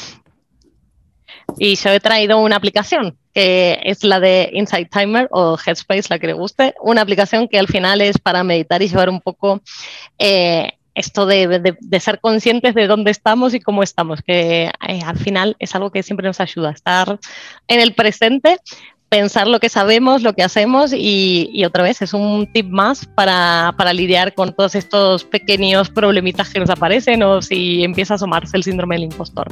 Y 1.58 1.76
yo 1.76 1.90
he 1.90 2.00
traído 2.00 2.38
una 2.38 2.56
aplicación 2.56 3.16
que 3.32 3.80
es 3.82 4.04
la 4.04 4.20
de 4.20 4.50
Insight 4.52 4.90
Timer 4.90 5.28
o 5.32 5.58
Headspace, 5.58 6.06
la 6.08 6.18
que 6.18 6.28
le 6.28 6.32
guste. 6.32 6.74
Una 6.80 7.02
aplicación 7.02 7.48
que 7.48 7.58
al 7.58 7.66
final 7.66 8.00
es 8.00 8.18
para 8.18 8.44
meditar 8.44 8.80
y 8.80 8.88
llevar 8.88 9.10
un 9.10 9.20
poco 9.20 9.60
eh, 10.18 10.70
esto 10.94 11.26
de, 11.26 11.76
ser 11.98 12.20
conscientes 12.20 12.74
de 12.74 12.86
dónde 12.86 13.10
estamos 13.10 13.52
y 13.54 13.60
cómo 13.60 13.82
estamos, 13.82 14.22
que 14.22 14.70
eh, 14.88 15.00
al 15.04 15.18
final 15.18 15.56
es 15.58 15.74
algo 15.74 15.90
que 15.90 16.04
siempre 16.04 16.26
nos 16.26 16.40
ayuda 16.40 16.68
a 16.68 16.72
estar 16.72 17.18
en 17.66 17.80
el 17.80 17.94
presente, 17.94 18.58
pensar 19.14 19.46
lo 19.46 19.60
que 19.60 19.68
sabemos, 19.68 20.22
lo 20.22 20.32
que 20.32 20.42
hacemos 20.42 20.92
y, 20.92 21.62
otra 21.64 21.84
vez 21.84 22.02
es 22.02 22.14
un 22.14 22.48
tip 22.52 22.68
más 22.68 23.06
para, 23.06 23.72
para, 23.78 23.92
lidiar 23.92 24.34
con 24.34 24.52
todos 24.52 24.74
estos 24.74 25.22
pequeños 25.22 25.88
problemitas 25.88 26.50
que 26.50 26.58
nos 26.58 26.68
aparecen 26.68 27.22
o 27.22 27.40
si 27.40 27.84
empieza 27.84 28.14
a 28.14 28.16
asomarse 28.16 28.56
el 28.56 28.64
síndrome 28.64 28.96
del 28.96 29.04
impostor. 29.04 29.46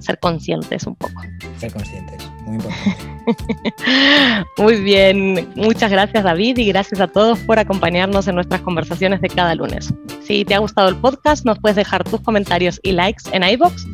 Ser 0.00 0.18
conscientes 0.18 0.88
un 0.88 0.96
poco. 0.96 1.22
Ser 1.56 1.72
conscientes, 1.72 2.20
muy 2.46 2.56
importante. 2.56 3.16
Muy 4.58 4.80
bien, 4.80 5.48
muchas 5.56 5.90
gracias 5.90 6.22
David 6.22 6.58
y 6.58 6.66
gracias 6.66 7.00
a 7.00 7.08
todos 7.08 7.38
por 7.40 7.58
acompañarnos 7.58 8.28
en 8.28 8.36
nuestras 8.36 8.60
conversaciones 8.60 9.20
de 9.20 9.28
cada 9.28 9.54
lunes. 9.54 9.92
Si 10.22 10.44
te 10.44 10.54
ha 10.54 10.58
gustado 10.58 10.88
el 10.88 10.96
podcast, 10.96 11.44
nos 11.44 11.58
puedes 11.58 11.76
dejar 11.76 12.04
tus 12.04 12.20
comentarios 12.20 12.80
y 12.82 12.92
likes 12.92 13.24
en 13.32 13.42
iBox, 13.42 13.86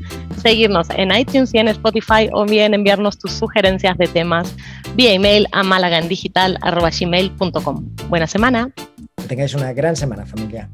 seguirnos 0.42 0.88
en 0.90 1.16
iTunes 1.16 1.54
y 1.54 1.58
en 1.58 1.68
Spotify 1.68 2.28
o 2.32 2.44
bien 2.44 2.74
enviarnos 2.74 3.18
tus 3.18 3.32
sugerencias 3.32 3.96
de 3.98 4.08
temas 4.08 4.52
vía 4.94 5.12
email 5.12 5.46
a 5.52 5.62
malagandigital.com. 5.62 7.88
Buena 8.08 8.26
semana. 8.26 8.72
Que 9.16 9.24
tengáis 9.24 9.54
una 9.54 9.72
gran 9.72 9.96
semana, 9.96 10.26
familia. 10.26 10.68